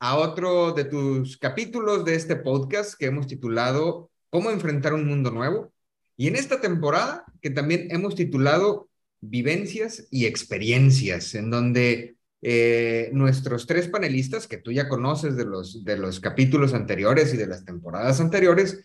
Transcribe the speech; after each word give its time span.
a 0.00 0.16
otro 0.16 0.72
de 0.72 0.84
tus 0.84 1.36
capítulos 1.36 2.04
de 2.04 2.14
este 2.14 2.36
podcast 2.36 2.94
que 2.98 3.06
hemos 3.06 3.26
titulado 3.26 4.10
Cómo 4.30 4.50
enfrentar 4.50 4.94
un 4.94 5.06
mundo 5.06 5.30
nuevo. 5.30 5.72
Y 6.16 6.28
en 6.28 6.36
esta 6.36 6.60
temporada 6.60 7.24
que 7.40 7.50
también 7.50 7.88
hemos 7.90 8.14
titulado 8.14 8.88
Vivencias 9.20 10.06
y 10.10 10.26
experiencias, 10.26 11.34
en 11.34 11.50
donde 11.50 12.16
eh, 12.40 13.10
nuestros 13.12 13.66
tres 13.66 13.88
panelistas, 13.88 14.46
que 14.46 14.58
tú 14.58 14.70
ya 14.70 14.88
conoces 14.88 15.36
de 15.36 15.44
los, 15.44 15.84
de 15.84 15.96
los 15.96 16.20
capítulos 16.20 16.72
anteriores 16.72 17.34
y 17.34 17.36
de 17.36 17.48
las 17.48 17.64
temporadas 17.64 18.20
anteriores, 18.20 18.84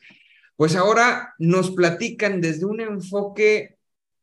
pues 0.56 0.76
ahora 0.76 1.36
nos 1.38 1.72
platican 1.72 2.42
desde 2.42 2.66
un 2.66 2.82
enfoque 2.82 3.78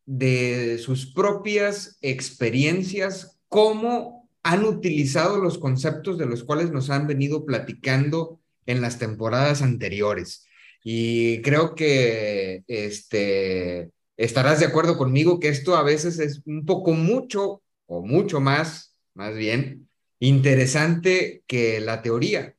de 0.06 0.78
sus 0.78 1.06
propias 1.06 1.98
experiencias 2.00 3.38
cómo 3.48 4.19
han 4.42 4.64
utilizado 4.64 5.38
los 5.38 5.58
conceptos 5.58 6.18
de 6.18 6.26
los 6.26 6.44
cuales 6.44 6.70
nos 6.70 6.90
han 6.90 7.06
venido 7.06 7.44
platicando 7.44 8.40
en 8.66 8.80
las 8.80 8.98
temporadas 8.98 9.62
anteriores. 9.62 10.46
Y 10.82 11.42
creo 11.42 11.74
que 11.74 12.64
este, 12.66 13.90
estarás 14.16 14.60
de 14.60 14.66
acuerdo 14.66 14.96
conmigo 14.96 15.40
que 15.40 15.48
esto 15.48 15.76
a 15.76 15.82
veces 15.82 16.18
es 16.18 16.42
un 16.46 16.64
poco 16.64 16.92
mucho 16.92 17.62
o 17.86 18.02
mucho 18.02 18.40
más, 18.40 18.96
más 19.14 19.34
bien, 19.34 19.88
interesante 20.20 21.42
que 21.46 21.80
la 21.80 22.02
teoría, 22.02 22.54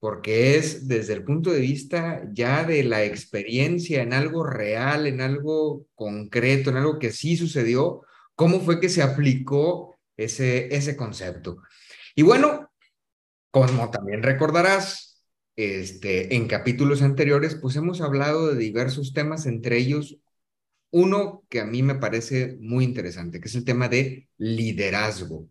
porque 0.00 0.56
es 0.56 0.88
desde 0.88 1.12
el 1.14 1.24
punto 1.24 1.50
de 1.50 1.60
vista 1.60 2.22
ya 2.32 2.64
de 2.64 2.82
la 2.82 3.04
experiencia 3.04 4.02
en 4.02 4.12
algo 4.12 4.44
real, 4.44 5.06
en 5.06 5.20
algo 5.20 5.86
concreto, 5.94 6.70
en 6.70 6.76
algo 6.78 6.98
que 6.98 7.12
sí 7.12 7.36
sucedió, 7.36 8.02
cómo 8.34 8.60
fue 8.60 8.80
que 8.80 8.88
se 8.88 9.02
aplicó 9.02 9.91
ese, 10.16 10.74
ese 10.74 10.96
concepto. 10.96 11.62
Y 12.14 12.22
bueno, 12.22 12.70
como 13.50 13.90
también 13.90 14.22
recordarás, 14.22 15.12
este, 15.56 16.34
en 16.34 16.48
capítulos 16.48 17.02
anteriores, 17.02 17.56
pues 17.56 17.76
hemos 17.76 18.00
hablado 18.00 18.48
de 18.48 18.58
diversos 18.58 19.12
temas, 19.12 19.46
entre 19.46 19.76
ellos 19.78 20.18
uno 20.90 21.44
que 21.48 21.60
a 21.60 21.66
mí 21.66 21.82
me 21.82 21.94
parece 21.96 22.56
muy 22.60 22.84
interesante, 22.84 23.40
que 23.40 23.48
es 23.48 23.54
el 23.54 23.64
tema 23.64 23.88
de 23.88 24.28
liderazgo. 24.38 25.48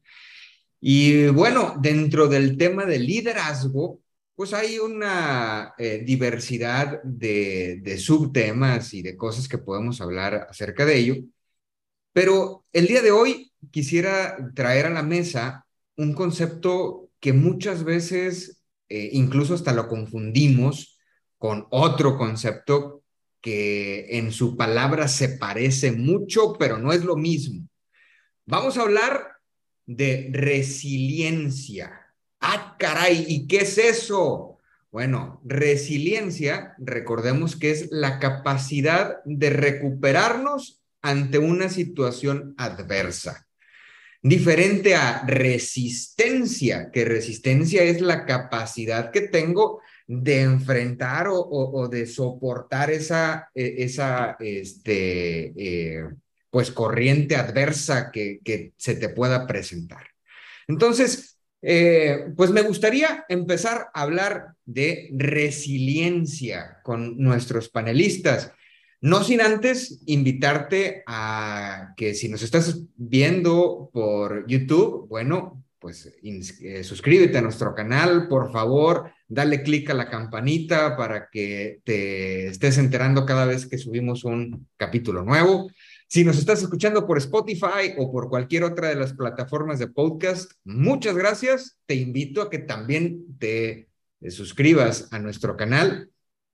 Y 0.79 1.27
bueno, 1.27 1.75
dentro 1.79 2.27
del 2.27 2.57
tema 2.57 2.85
de 2.85 2.99
liderazgo, 2.99 4.01
pues 4.35 4.53
hay 4.53 4.79
una 4.79 5.73
eh, 5.77 6.03
diversidad 6.05 7.01
de, 7.03 7.79
de 7.83 7.97
subtemas 7.97 8.93
y 8.93 9.01
de 9.03 9.17
cosas 9.17 9.47
que 9.47 9.57
podemos 9.59 10.01
hablar 10.01 10.47
acerca 10.49 10.85
de 10.85 10.97
ello. 10.97 11.15
Pero 12.13 12.65
el 12.73 12.87
día 12.87 13.01
de 13.01 13.11
hoy 13.11 13.50
quisiera 13.69 14.37
traer 14.55 14.87
a 14.87 14.89
la 14.89 15.03
mesa 15.03 15.65
un 15.97 16.13
concepto 16.13 17.09
que 17.19 17.33
muchas 17.33 17.83
veces 17.83 18.61
eh, 18.89 19.09
incluso 19.13 19.53
hasta 19.53 19.73
lo 19.73 19.87
confundimos 19.87 20.99
con 21.37 21.67
otro 21.69 22.17
concepto 22.17 23.03
que 23.41 24.17
en 24.17 24.31
su 24.31 24.55
palabra 24.55 25.07
se 25.07 25.29
parece 25.29 25.91
mucho, 25.91 26.57
pero 26.59 26.77
no 26.77 26.93
es 26.93 27.03
lo 27.03 27.15
mismo. 27.15 27.67
Vamos 28.45 28.77
a 28.77 28.81
hablar 28.81 29.37
de 29.85 30.29
resiliencia. 30.31 31.91
Ah, 32.39 32.75
caray, 32.77 33.25
¿y 33.27 33.47
qué 33.47 33.61
es 33.61 33.77
eso? 33.77 34.57
Bueno, 34.91 35.41
resiliencia, 35.45 36.75
recordemos 36.77 37.55
que 37.55 37.71
es 37.71 37.87
la 37.91 38.19
capacidad 38.19 39.23
de 39.23 39.49
recuperarnos 39.49 40.81
ante 41.01 41.39
una 41.39 41.69
situación 41.69 42.53
adversa. 42.57 43.47
Diferente 44.23 44.93
a 44.93 45.25
resistencia, 45.25 46.91
que 46.91 47.05
resistencia 47.05 47.83
es 47.83 48.01
la 48.01 48.25
capacidad 48.25 49.09
que 49.09 49.21
tengo 49.21 49.81
de 50.05 50.41
enfrentar 50.41 51.27
o, 51.29 51.87
de 51.89 52.05
soportar 52.05 52.91
esa, 52.91 53.49
e, 53.55 53.83
esa 53.83 54.37
este, 54.39 55.53
eh, 55.55 56.03
pues 56.51 56.69
corriente 56.69 57.35
adversa 57.35 58.11
que, 58.11 58.41
que, 58.43 58.73
se 58.77 58.95
te 58.95 59.09
pueda 59.09 59.47
presentar. 59.47 60.05
Entonces, 60.67 61.39
eh, 61.61 62.25
pues 62.35 62.49
me 62.49 62.61
gustaría 62.61 63.25
empezar 63.29 63.87
a 63.93 64.01
hablar 64.01 64.53
de 64.65 65.09
resiliencia 65.13 66.79
con 66.83 67.17
nuestros 67.17 67.69
panelistas. 67.69 68.51
No 69.01 69.23
sin 69.23 69.41
antes 69.41 70.03
invitarte 70.05 71.03
a 71.07 71.93
que 71.97 72.13
si 72.13 72.29
nos 72.29 72.43
estás 72.43 72.83
viendo 72.95 73.89
por 73.91 74.45
YouTube, 74.45 75.07
bueno, 75.07 75.63
pues 75.79 76.13
eh, 76.21 76.83
suscríbete 76.83 77.39
a 77.39 77.41
nuestro 77.41 77.73
canal, 77.73 78.27
por 78.27 78.51
favor, 78.51 79.11
dale 79.27 79.63
clic 79.63 79.89
a 79.89 79.95
la 79.95 80.07
campanita 80.07 80.95
para 80.95 81.29
que 81.31 81.79
te 81.83 82.45
estés 82.45 82.77
enterando 82.77 83.25
cada 83.25 83.45
vez 83.45 83.65
que 83.65 83.79
subimos 83.79 84.23
un 84.23 84.67
capítulo 84.77 85.23
nuevo. 85.23 85.71
Si 86.07 86.23
nos 86.23 86.37
estás 86.37 86.61
escuchando 86.61 87.07
por 87.07 87.17
Spotify 87.17 87.95
o 87.97 88.11
por 88.11 88.29
cualquier 88.29 88.63
otra 88.63 88.89
de 88.89 88.95
las 88.95 89.13
plataformas 89.13 89.79
de 89.79 89.87
podcast, 89.87 90.51
muchas 90.63 91.15
gracias. 91.15 91.79
Te 91.87 91.95
invito 91.95 92.43
a 92.43 92.51
que 92.51 92.59
también 92.59 93.25
te 93.39 93.89
suscribas 94.29 95.07
a 95.11 95.17
nuestro 95.17 95.57
canal 95.57 96.11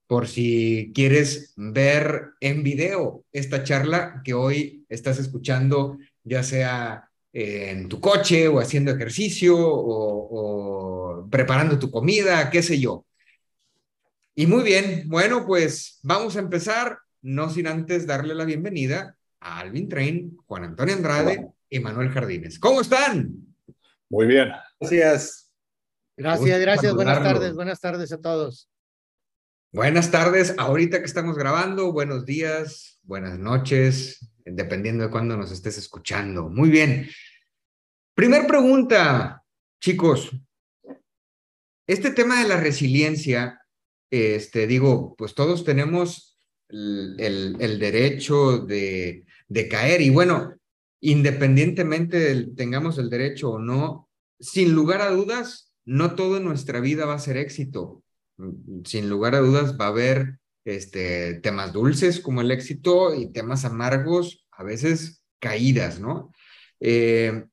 por 0.07 0.27
si 0.27 0.91
quieres 0.95 1.53
ver 1.57 2.29
en 2.39 2.63
video 2.63 3.25
esta 3.33 3.63
charla 3.63 4.21
que 4.23 4.33
hoy 4.33 4.85
estás 4.87 5.19
escuchando, 5.19 5.97
ya 6.23 6.43
sea 6.43 7.09
en 7.33 7.89
tu 7.89 7.99
coche 7.99 8.47
o 8.47 8.59
haciendo 8.59 8.91
ejercicio 8.91 9.55
o, 9.59 11.27
preparando 11.29 11.77
tu 11.77 11.91
comida, 11.91 12.49
qué 12.49 12.63
sé 12.63 12.79
yo. 12.79 13.05
Y 14.33 14.47
muy 14.47 14.63
bien, 14.63 15.03
bueno, 15.07 15.45
pues 15.45 15.99
vamos 16.03 16.35
a 16.37 16.39
empezar, 16.39 16.99
no 17.21 17.49
sin 17.49 17.67
antes 17.67 18.07
darle 18.07 18.33
la 18.33 18.45
bienvenida 18.45 19.17
a 19.41 19.59
Alvin 19.59 19.89
Train, 19.89 20.37
Juan 20.45 20.63
Antonio 20.63 20.95
Andrade 20.95 21.47
y 21.69 21.79
Manuel 21.79 22.09
Jardines. 22.09 22.59
¿Cómo 22.59 22.81
están? 22.81 23.29
Muy 24.09 24.25
bien. 24.25 24.49
Gracias. 24.79 25.51
Gracias, 26.15 26.59
gracias. 26.59 26.93
Buenas 26.93 27.21
tardes, 27.21 27.53
buenas 27.53 27.79
tardes 27.81 28.11
a 28.11 28.21
todos. 28.21 28.69
Buenas 29.73 30.11
tardes, 30.11 30.55
ahorita 30.57 30.99
que 30.99 31.05
estamos 31.05 31.37
grabando, 31.37 31.91
buenos 31.91 32.25
días, 32.25 33.01
buenas 33.03 33.37
noches, 33.37 34.25
dependiendo 34.45 35.03
de 35.03 35.09
cuándo 35.09 35.35
nos 35.35 35.51
estés 35.51 35.77
escuchando. 35.77 36.49
Muy 36.49 36.69
bien. 36.69 37.09
Primer 38.15 38.47
pregunta, 38.47 39.43
chicos. 39.81 40.31
Este 41.85 42.11
tema 42.11 42.41
de 42.41 42.47
la 42.47 42.61
resiliencia, 42.61 43.61
este, 44.09 44.67
digo, 44.67 45.15
pues 45.17 45.35
todos 45.35 45.65
tenemos 45.65 46.39
el, 46.69 47.77
derecho 47.77 48.59
de, 48.59 49.25
caer 49.69 49.99
y 49.99 50.09
bueno, 50.09 50.55
independientemente 51.01 52.17
de 52.19 52.55
tengamos 52.55 52.97
el 52.99 53.09
derecho 53.09 53.51
o 53.51 53.59
no, 53.59 54.09
sin 54.39 54.73
lugar 54.73 55.01
a 55.01 55.09
dudas, 55.09 55.73
no 55.83 56.15
todo 56.15 56.37
en 56.37 56.45
nuestra 56.45 56.79
vida 56.79 57.05
va 57.05 57.15
a 57.15 57.19
ser 57.19 57.35
éxito 57.35 58.01
sin 58.83 59.09
lugar 59.09 59.35
a 59.35 59.39
dudas 59.39 59.77
va 59.79 59.85
a 59.85 59.89
haber 59.89 60.39
este, 60.65 61.35
temas 61.35 61.73
dulces 61.73 62.19
como 62.19 62.41
el 62.41 62.51
éxito 62.51 63.15
y 63.15 63.31
temas 63.31 63.65
amargos, 63.65 64.45
a 64.51 64.63
veces 64.63 65.23
caídas, 65.39 65.99
¿no? 65.99 66.31
Eh, 66.79 67.45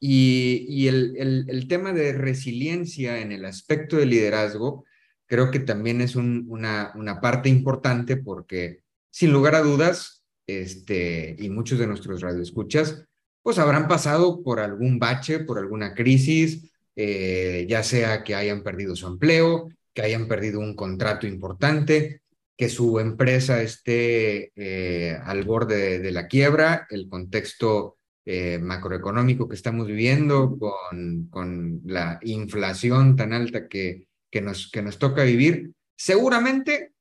y, 0.00 0.88
el, 0.88 1.66
tema 1.68 1.92
de 1.92 2.12
resiliencia 2.12 3.20
en 3.20 3.30
el 3.30 3.44
aspecto 3.44 3.96
de 3.96 4.06
liderazgo, 4.06 4.84
creo 5.26 5.50
que 5.50 5.60
también 5.60 6.00
es 6.00 6.16
una, 6.16 6.92
una 6.96 7.20
parte 7.20 7.48
importante 7.48 8.16
porque, 8.16 8.80
sin 9.10 9.32
lugar 9.32 9.54
a 9.54 9.62
dudas, 9.62 10.24
este, 10.46 11.36
y 11.38 11.50
muchos 11.50 11.78
de 11.78 11.86
nuestros 11.86 12.20
radioescuchas, 12.20 13.04
pues 13.42 13.58
habrán 13.58 13.88
pasado 13.88 14.42
por 14.42 14.60
algún 14.60 14.98
bache, 14.98 15.40
por 15.40 15.58
alguna 15.58 15.94
crisis, 15.94 16.70
eh, 16.96 17.66
ya 17.68 17.82
sea 17.82 18.24
que 18.24 18.34
hayan 18.34 18.62
perdido 18.62 18.96
su 18.96 19.06
empleo, 19.06 19.68
que 19.94 20.02
hayan 20.02 20.28
perdido 20.28 20.60
un 20.60 20.74
contrato 20.74 21.26
importante, 21.26 22.22
que 22.56 22.68
su 22.68 22.98
empresa 23.00 23.62
esté 23.62 24.52
eh, 24.56 25.18
al 25.24 25.44
borde 25.44 25.98
de, 25.98 26.10
la 26.12 26.28
quiebra, 26.28 26.86
el 26.90 27.08
contexto 27.08 27.98
eh, 28.24 28.58
macroeconómico 28.58 29.48
que 29.48 29.56
estamos 29.56 29.86
viviendo, 29.86 30.56
con, 30.58 31.28
con 31.28 31.80
la 31.84 32.18
inflación 32.22 33.16
tan 33.16 33.32
alta 33.32 33.68
que, 33.68 34.06
que, 34.30 34.40
nos, 34.40 34.70
que 34.70 34.82
nos 34.82 34.98
toca 34.98 35.24
vivir, 35.24 35.72
seguramente 35.96 36.92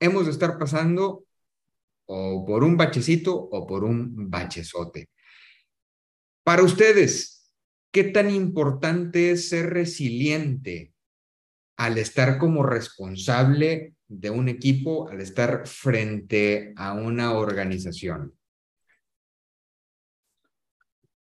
hemos 0.00 0.26
de 0.26 0.32
estar 0.32 0.58
pasando 0.58 1.24
o 2.06 2.44
por 2.46 2.64
un 2.64 2.76
bachecito 2.76 3.34
o 3.34 3.66
por 3.66 3.84
un 3.84 4.30
bachezote. 4.30 5.10
Para 6.42 6.62
ustedes, 6.62 7.52
¿qué 7.90 8.04
tan 8.04 8.30
importante 8.30 9.32
es 9.32 9.50
ser 9.50 9.70
resiliente 9.70 10.92
al 11.78 11.96
estar 11.96 12.38
como 12.38 12.62
responsable 12.64 13.94
de 14.08 14.30
un 14.30 14.48
equipo, 14.48 15.08
al 15.08 15.20
estar 15.20 15.66
frente 15.66 16.74
a 16.76 16.92
una 16.92 17.32
organización? 17.32 18.34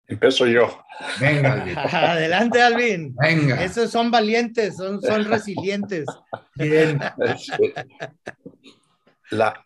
Empiezo 0.07 0.47
yo. 0.47 0.83
Venga, 1.19 1.53
Alvin. 1.61 1.77
Adelante, 1.77 2.61
Alvin. 2.61 3.15
Venga. 3.15 3.63
Esos 3.63 3.91
son 3.91 4.09
valientes, 4.11 4.75
son, 4.75 5.01
son 5.01 5.25
resilientes. 5.25 6.05
Bien. 6.55 6.99
La, 9.29 9.63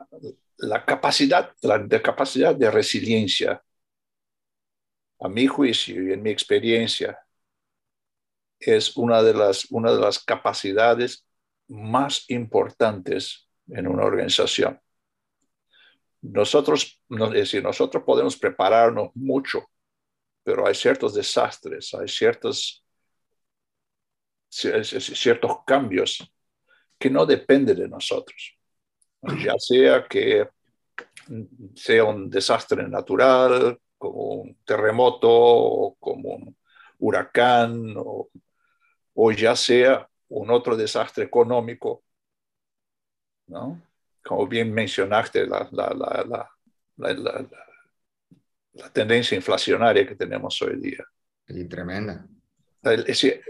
la 0.60 0.86
capacidad, 0.86 1.51
la 1.63 1.80
de 1.80 2.00
capacidad 2.00 2.56
de 2.56 2.69
resiliencia, 2.69 3.63
a 5.19 5.27
mi 5.27 5.48
juicio 5.48 6.07
y 6.07 6.13
en 6.13 6.22
mi 6.22 6.30
experiencia, 6.30 7.18
es 8.59 8.95
una 8.97 9.21
de 9.21 9.33
las, 9.33 9.65
una 9.71 9.91
de 9.91 9.99
las 9.99 10.23
capacidades 10.23 11.25
más 11.67 12.25
importantes 12.29 13.47
en 13.67 13.87
una 13.87 14.03
organización. 14.03 14.79
Nosotros, 16.21 17.01
es 17.33 17.53
nosotros 17.63 18.03
podemos 18.03 18.37
prepararnos 18.37 19.11
mucho 19.15 19.67
pero 20.45 20.67
hay 20.67 20.75
ciertos 20.75 21.15
desastres, 21.15 21.91
hay 21.95 22.07
ciertos, 22.07 22.85
ciertos 24.47 25.57
cambios 25.65 26.31
que 26.99 27.09
no 27.09 27.25
dependen 27.25 27.77
de 27.77 27.89
nosotros. 27.89 28.55
Ya 29.43 29.55
sea 29.57 30.05
que 30.07 30.47
sea 31.75 32.03
un 32.03 32.29
desastre 32.29 32.87
natural, 32.87 33.79
como 33.97 34.43
un 34.43 34.57
terremoto, 34.63 35.95
como 35.99 36.35
un 36.35 36.55
huracán, 36.99 37.95
o 39.15 39.31
ya 39.31 39.56
sea 39.56 40.07
un 40.29 40.51
otro 40.51 40.77
desastre 40.77 41.23
económico, 41.23 42.03
¿no? 43.47 43.81
Como 44.23 44.47
bien 44.47 44.71
mencionaste, 44.73 45.47
la, 45.47 45.67
la, 45.71 45.89
la, 45.94 46.50
la 46.97 47.50
la 48.75 48.91
tendencia 48.91 49.35
inflacionaria 49.35 50.06
que 50.06 50.15
tenemos 50.15 50.62
hoy 50.62 50.79
día. 50.79 51.03
Y 51.47 51.63
tremenda. 51.65 52.27
Es 52.83 53.06
decir, 53.06 53.41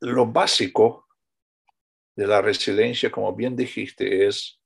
lo 0.00 0.26
básico 0.26 1.08
de 2.14 2.26
la 2.26 2.40
resiliencia, 2.40 3.10
como 3.10 3.34
bien 3.34 3.56
dijiste, 3.56 4.26
es 4.26 4.60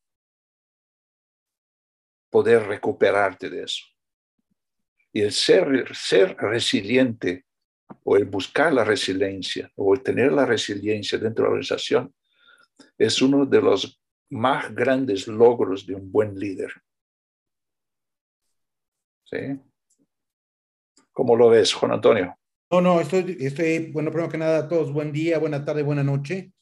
poder 2.28 2.66
recuperarte 2.66 3.48
de 3.48 3.62
eso. 3.62 3.84
Y 5.12 5.22
el 5.22 5.32
ser, 5.32 5.94
ser 5.94 6.36
resiliente 6.36 7.46
o 8.04 8.16
el 8.16 8.24
buscar 8.24 8.72
la 8.72 8.84
resiliencia 8.84 9.70
o 9.76 9.94
el 9.94 10.02
tener 10.02 10.32
la 10.32 10.46
resiliencia 10.46 11.18
dentro 11.18 11.44
de 11.44 11.48
la 11.48 11.52
organización 11.52 12.14
es 12.96 13.20
uno 13.22 13.46
de 13.46 13.60
los 13.60 14.00
más 14.30 14.74
grandes 14.74 15.26
logros 15.26 15.86
de 15.86 15.94
un 15.94 16.10
buen 16.10 16.38
líder. 16.38 16.70
¿Sí? 19.24 19.60
¿Cómo 21.12 21.36
lo 21.36 21.48
ves, 21.50 21.72
Juan 21.72 21.92
Antonio? 21.92 22.38
No, 22.70 22.80
no, 22.80 23.00
estoy, 23.00 23.36
estoy 23.40 23.90
bueno, 23.90 24.10
primero 24.10 24.30
que 24.30 24.38
nada, 24.38 24.58
a 24.58 24.68
todos, 24.68 24.92
buen 24.92 25.12
día, 25.12 25.38
buena 25.38 25.64
tarde, 25.64 25.82
buena 25.82 26.04
noche. 26.04 26.52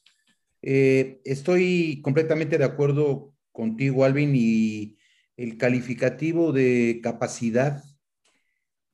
Eh, 0.62 1.20
estoy 1.24 2.00
completamente 2.02 2.58
de 2.58 2.64
acuerdo 2.64 3.34
contigo, 3.52 4.04
Alvin, 4.04 4.32
y 4.34 4.96
el 5.36 5.58
calificativo 5.58 6.52
de 6.52 7.00
capacidad 7.02 7.82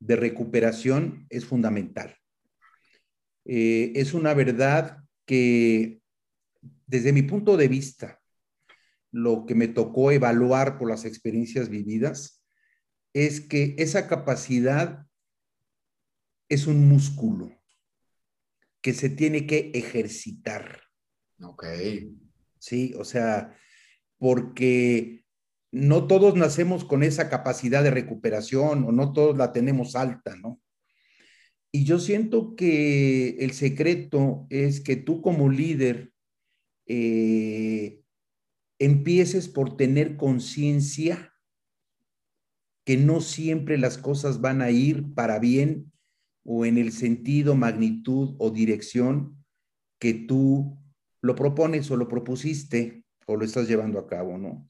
de 0.01 0.17
recuperación 0.17 1.27
es 1.31 1.45
fundamental. 1.45 2.17
Eh, 3.45 3.93
es 3.97 4.15
una 4.15 4.35
verdad 4.35 4.99
que, 5.27 6.01
desde 6.87 7.13
mi 7.13 7.23
punto 7.23 7.57
de 7.57 7.69
vista, 7.69 8.21
lo 9.11 9.45
que 9.47 9.55
me 9.55 9.69
tocó 9.69 10.11
evaluar 10.11 10.79
por 10.79 10.89
las 10.89 11.05
experiencias 11.05 11.69
vividas 11.69 12.43
es 13.13 13.41
que 13.41 13.75
esa 13.79 14.09
capacidad 14.09 15.07
es 16.49 16.67
un 16.67 16.89
músculo 16.89 17.51
que 18.81 18.95
se 18.95 19.11
tiene 19.11 19.47
que 19.47 19.71
ejercitar. 19.75 20.83
Ok. 21.43 21.65
Sí, 22.59 22.95
o 22.97 23.05
sea, 23.05 23.57
porque 24.19 25.25
no 25.73 26.07
todos 26.07 26.37
nacemos 26.37 26.85
con 26.85 27.03
esa 27.03 27.29
capacidad 27.29 27.83
de 27.83 27.91
recuperación 27.91 28.85
o 28.85 28.93
no 28.93 29.13
todos 29.13 29.37
la 29.37 29.53
tenemos 29.53 29.97
alta, 29.97 30.37
¿no? 30.37 30.62
Y 31.73 31.85
yo 31.85 31.99
siento 31.99 32.55
que 32.55 33.31
el 33.41 33.53
secreto 33.53 34.47
es 34.51 34.83
que 34.83 34.97
tú 34.97 35.23
como 35.23 35.49
líder 35.49 36.13
eh, 36.87 38.03
empieces 38.79 39.49
por 39.49 39.79
tener 39.79 40.17
conciencia 40.17 41.33
que 42.85 42.99
no 42.99 43.23
siempre 43.23 43.79
las 43.79 43.97
cosas 43.97 44.43
van 44.43 44.61
a 44.61 44.71
ir 44.71 45.15
para 45.15 45.39
bien 45.39 45.93
o 46.45 46.67
en 46.67 46.77
el 46.77 46.93
sentido, 46.93 47.55
magnitud 47.55 48.35
o 48.39 48.51
dirección 48.51 49.43
que 49.99 50.13
tú 50.13 50.79
lo 51.23 51.35
propones 51.35 51.91
o 51.91 51.97
lo 51.97 52.09
propusiste 52.09 53.05
o 53.27 53.37
lo 53.37 53.45
estás 53.45 53.69
llevando 53.69 53.99
a 53.99 54.09
cabo, 54.09 54.37
¿no? 54.37 54.69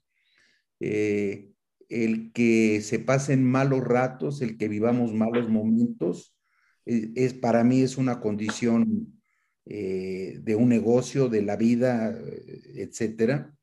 Eh, 0.79 1.53
el 1.89 2.33
que 2.33 2.81
se 2.83 2.99
pasen 2.99 3.45
malos 3.45 3.83
ratos, 3.83 4.41
el 4.43 4.57
que 4.57 4.69
vivamos 4.69 5.13
malos 5.15 5.49
momentos, 5.49 6.37
es, 6.85 7.35
para 7.35 7.65
mí 7.65 7.83
es 7.83 7.97
una 7.97 8.21
condición 8.21 9.21
eh, 9.65 10.39
de 10.43 10.57
un 10.57 10.69
negocio, 10.69 11.29
de 11.29 11.43
la 11.43 11.57
vida, 11.57 12.19
etcétera. 12.75 13.55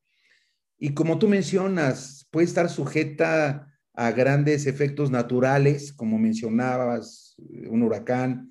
Y 0.77 0.93
como 0.93 1.19
tú 1.19 1.27
mencionas, 1.27 2.27
puede 2.31 2.45
estar 2.45 2.69
sujeta 2.69 3.67
a 3.93 4.11
grandes 4.11 4.65
efectos 4.65 5.11
naturales, 5.11 5.91
como 5.91 6.17
mencionabas, 6.17 7.35
un 7.69 7.83
huracán, 7.83 8.49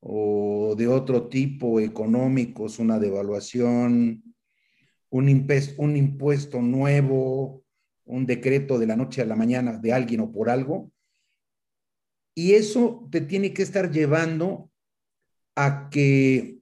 o 0.00 0.74
de 0.76 0.88
otro 0.88 1.28
tipo 1.28 1.80
económicos, 1.80 2.78
una 2.78 2.98
devaluación, 2.98 4.22
un, 5.10 5.46
un 5.78 5.96
impuesto 5.96 6.62
nuevo, 6.62 7.64
un 8.04 8.24
decreto 8.24 8.78
de 8.78 8.86
la 8.86 8.96
noche 8.96 9.20
a 9.20 9.26
la 9.26 9.36
mañana 9.36 9.78
de 9.78 9.92
alguien 9.92 10.20
o 10.20 10.32
por 10.32 10.48
algo. 10.48 10.92
Y 12.38 12.52
eso 12.52 13.08
te 13.10 13.22
tiene 13.22 13.54
que 13.54 13.62
estar 13.62 13.90
llevando 13.90 14.70
a 15.54 15.88
que 15.88 16.58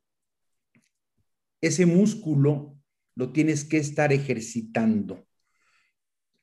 ese 1.61 1.85
músculo 1.85 2.79
lo 3.17 3.33
tienes 3.33 3.65
que 3.65 3.79
estar 3.79 4.13
ejercitando. 4.13 5.27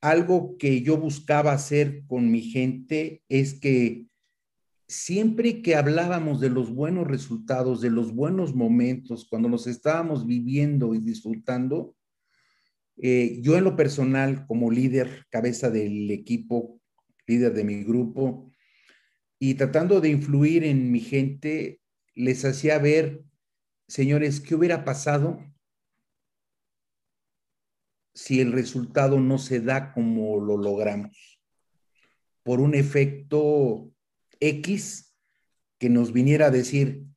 Algo 0.02 0.58
que 0.58 0.82
yo 0.82 0.98
buscaba 0.98 1.54
hacer 1.54 2.04
con 2.08 2.30
mi 2.30 2.42
gente 2.42 3.24
es 3.30 3.54
que 3.54 4.08
siempre 4.90 5.62
que 5.62 5.76
hablábamos 5.76 6.42
de 6.42 6.50
los 6.50 6.70
buenos 6.70 7.08
resultados, 7.08 7.80
de 7.80 7.90
los 7.90 8.14
buenos 8.14 8.54
momentos, 8.54 9.28
cuando 9.30 9.48
los 9.48 9.66
estábamos 9.66 10.28
viviendo 10.28 10.94
y 10.94 11.00
disfrutando, 11.00 11.96
eh, 12.98 13.40
yo 13.42 13.58
en 13.58 13.64
lo 13.64 13.78
personal, 13.78 14.46
como 14.46 14.70
líder, 14.70 15.26
cabeza 15.30 15.70
del 15.70 16.12
equipo, 16.12 16.82
líder 17.28 17.54
de 17.54 17.64
mi 17.64 17.84
grupo, 17.86 18.51
y 19.44 19.56
tratando 19.56 20.02
de 20.02 20.10
influir 20.10 20.64
en 20.64 20.92
mi 20.92 21.00
gente, 21.00 21.82
les 22.14 22.46
hacía 22.46 22.78
ver, 22.78 23.24
señores, 23.88 24.40
¿qué 24.40 24.54
hubiera 24.54 24.86
pasado 24.86 25.44
si 28.14 28.40
el 28.40 28.52
resultado 28.52 29.20
no 29.20 29.40
se 29.40 29.60
da 29.60 29.94
como 29.94 30.40
lo 30.40 30.58
logramos, 30.58 31.42
por 32.44 32.62
un 32.62 32.76
efecto 32.76 33.92
X 34.40 35.12
que 35.80 35.90
nos 35.90 36.14
viniera 36.14 36.46
a 36.46 36.52
decir, 36.52 37.08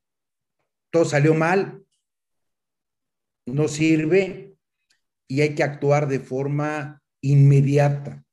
todo 0.89 1.05
salió 1.05 1.35
mal, 1.35 1.85
no 3.45 3.67
sirve 3.67 4.57
y 5.27 5.41
hay 5.41 5.53
que 5.53 5.61
actuar 5.61 6.07
de 6.07 6.21
forma 6.21 7.03
inmediata, 7.21 8.25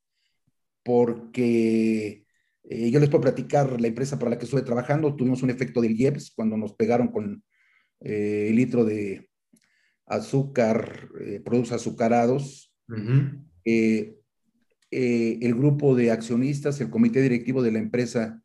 porque 0.83 2.22
eh, 2.65 2.91
yo 2.91 3.01
les 3.01 3.09
puedo 3.09 3.23
platicar 3.23 3.81
la 3.81 3.89
empresa 3.89 4.19
para 4.19 4.31
la 4.31 4.39
que 4.39 4.45
estuve 4.45 4.63
trabajando, 4.63 5.15
tuvimos 5.15 5.43
un 5.43 5.51
efecto 5.51 5.81
del 5.81 5.99
IEPS 5.99 6.33
cuando 6.35 6.57
nos 6.57 6.75
pegaron 6.75 7.09
con 7.09 7.43
eh, 8.01 8.49
el 8.51 8.57
litro 8.57 8.85
de 8.85 9.29
azúcar, 10.07 11.09
eh, 11.21 11.41
productos 11.45 11.73
azucarados. 11.73 12.75
Eh, 13.65 15.39
el 15.41 15.55
grupo 15.55 15.95
de 15.95 16.11
accionistas, 16.11 16.81
el 16.81 16.91
comité 16.91 17.23
directivo 17.23 17.63
de 17.63 17.73
la 17.73 17.79
empresa 17.79 18.43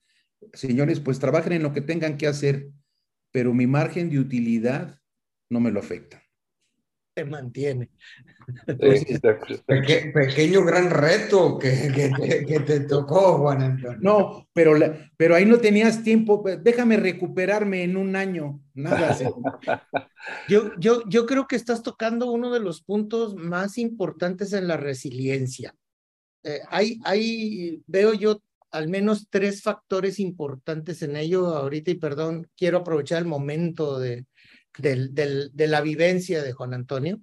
señores, 0.54 1.00
pues 1.00 1.20
trabajen 1.20 1.54
en 1.54 1.64
lo 1.64 1.74
que 1.74 1.82
tengan 1.82 2.18
que 2.18 2.28
hacer, 2.28 2.70
pero 3.32 3.54
mi 3.54 3.68
margen 3.68 4.10
de 4.10 4.20
utilidad 4.20 5.00
no 5.50 5.60
me 5.60 5.72
lo 5.72 5.80
afecta. 5.80 6.24
Se 7.18 7.26
mantiene. 7.26 7.90
pequeño 10.14 10.64
gran 10.64 10.92
reto 10.92 11.58
que, 11.58 12.14
que, 12.48 12.60
te 12.60 12.82
tocó, 12.82 13.40
Juan 13.40 13.64
Antonio. 13.64 13.98
No, 14.00 14.48
pero, 14.54 14.74
pero 15.18 15.34
ahí 15.34 15.44
no 15.44 15.58
tenías 15.58 16.04
tiempo. 16.04 16.44
Déjame 16.62 16.98
recuperarme 16.98 17.82
en 17.82 17.98
un 17.98 18.16
año. 18.16 18.62
Nada. 18.76 19.18
yo, 20.48 20.74
yo, 20.78 21.10
yo 21.10 21.26
creo 21.26 21.48
que 21.48 21.56
estás 21.56 21.82
tocando 21.82 22.32
uno 22.32 22.54
de 22.54 22.60
los 22.60 22.84
puntos 22.84 23.34
más 23.34 23.80
importantes 23.80 24.54
en 24.54 24.68
la 24.68 24.78
resiliencia. 24.78 25.74
Eh, 26.44 26.60
hay, 26.70 27.00
hay, 27.04 27.82
veo 27.88 28.14
yo 28.14 28.44
al 28.70 28.90
menos 28.90 29.26
tres 29.32 29.64
factores 29.64 30.20
importantes 30.20 31.02
en 31.02 31.16
ello 31.16 31.48
ahorita 31.48 31.90
y 31.90 31.96
perdón, 31.96 32.48
quiero 32.56 32.78
aprovechar 32.78 33.18
el 33.18 33.28
momento 33.28 33.98
de, 33.98 34.28
de 34.78 35.68
la 35.68 35.82
vivencia 35.82 36.42
de 36.44 36.54
Juan 36.54 36.74
Antonio 36.74 37.20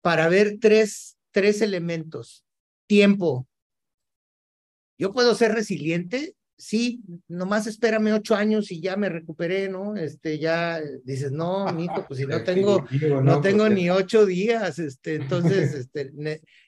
para 0.00 0.28
ver 0.28 0.58
tres, 0.60 1.16
tres 1.30 1.60
elementos. 1.62 2.44
Tiempo. 2.86 3.46
Yo 4.98 5.12
puedo 5.12 5.34
ser 5.34 5.52
resiliente, 5.52 6.34
sí, 6.58 7.02
nomás 7.28 7.66
espérame 7.66 8.12
ocho 8.12 8.34
años 8.34 8.70
y 8.72 8.80
ya 8.80 8.96
me 8.96 9.08
recuperé, 9.08 9.68
¿no? 9.68 9.96
Este, 9.96 10.38
ya 10.38 10.80
dices, 11.04 11.30
no, 11.30 11.72
mijo, 11.72 12.04
pues 12.06 12.18
si 12.18 12.26
no 12.26 12.42
tengo, 12.44 12.84
no 13.22 13.40
tengo 13.40 13.68
ni 13.68 13.90
ocho 13.90 14.26
días, 14.26 14.78
este, 14.78 15.14
entonces, 15.14 15.72
este, 15.94 16.10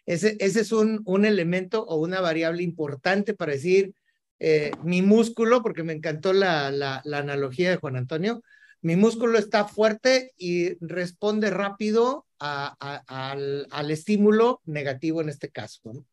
ese, 0.07 0.37
ese 0.39 0.61
es 0.61 0.73
un, 0.73 1.03
un 1.05 1.25
elemento 1.25 1.85
o 1.85 1.97
una 1.97 2.21
variable 2.21 2.63
importante 2.63 3.35
para 3.35 3.53
decir, 3.53 3.95
eh, 4.39 4.71
mi 4.83 5.03
músculo, 5.03 5.63
porque 5.63 5.83
me 5.83 5.93
encantó 5.93 6.33
la, 6.33 6.71
la, 6.71 7.03
la 7.05 7.19
analogía 7.19 7.71
de 7.71 7.77
Juan 7.77 7.97
Antonio, 7.97 8.43
mi 8.83 8.97
músculo 8.97 9.39
está 9.39 9.67
fuerte 9.67 10.33
y 10.37 10.75
responde 10.85 11.51
rápido 11.51 12.27
al, 12.39 13.91
estímulo 13.91 14.61
negativo 14.65 15.21
en 15.21 15.29
este 15.29 15.51
caso. 15.51 16.07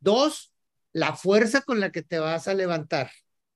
Dos, 0.00 0.52
la 0.92 1.14
fuerza 1.14 1.62
con 1.62 1.80
la 1.80 1.90
que 1.90 2.02
te 2.02 2.18
vas 2.18 2.48
a 2.48 2.54
levantar, 2.54 3.10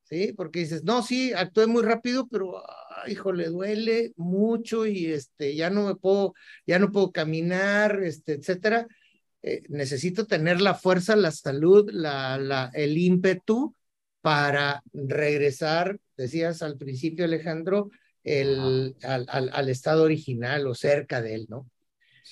¿sí? 0.04 0.32
Porque 0.34 0.60
dices, 0.60 0.84
no, 0.84 1.02
sí, 1.02 1.32
actué 1.32 1.66
muy 1.66 1.82
rápido, 1.82 2.28
pero, 2.28 2.62
hijo, 3.06 3.32
le 3.32 3.48
duele 3.48 4.12
mucho 4.16 4.86
y 4.86 5.06
este, 5.06 5.54
ya 5.54 5.68
no 5.68 5.86
me 5.86 5.94
puedo, 5.94 6.34
ya 6.66 6.78
no 6.78 6.90
puedo 6.90 7.12
caminar, 7.12 8.02
este, 8.02 8.34
etcétera. 8.34 8.86
Eh, 9.42 9.62
necesito 9.68 10.26
tener 10.26 10.60
la 10.60 10.74
fuerza, 10.74 11.16
la 11.16 11.30
salud, 11.30 11.90
la, 11.92 12.70
el 12.74 12.98
ímpetu 12.98 13.74
para 14.20 14.82
regresar, 14.92 15.98
decías 16.16 16.62
al 16.62 16.76
principio, 16.76 17.24
Alejandro, 17.24 17.90
el, 18.24 18.96
al, 19.02 19.26
al, 19.28 19.68
estado 19.68 20.02
original 20.02 20.66
o 20.66 20.74
cerca 20.74 21.22
de 21.22 21.34
él, 21.34 21.46
¿no? 21.48 21.70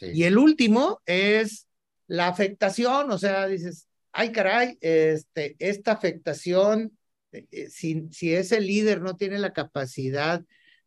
Y 0.01 0.25
el 0.25 0.39
último 0.39 1.01
es 1.07 1.67
la 2.07 2.29
afectación, 2.29 3.11
o 3.11 3.19
sea, 3.19 3.47
dices, 3.47 3.89
ay 4.13 4.33
caray, 4.33 4.79
este, 4.81 5.57
esta 5.59 5.93
afectación, 5.93 6.97
eh, 7.33 7.47
eh, 7.51 7.69
si, 7.69 8.09
si 8.11 8.35
ese 8.35 8.61
líder 8.61 9.01
no 9.01 9.17
tiene 9.17 9.39
la 9.39 9.53
capacidad 9.53 10.43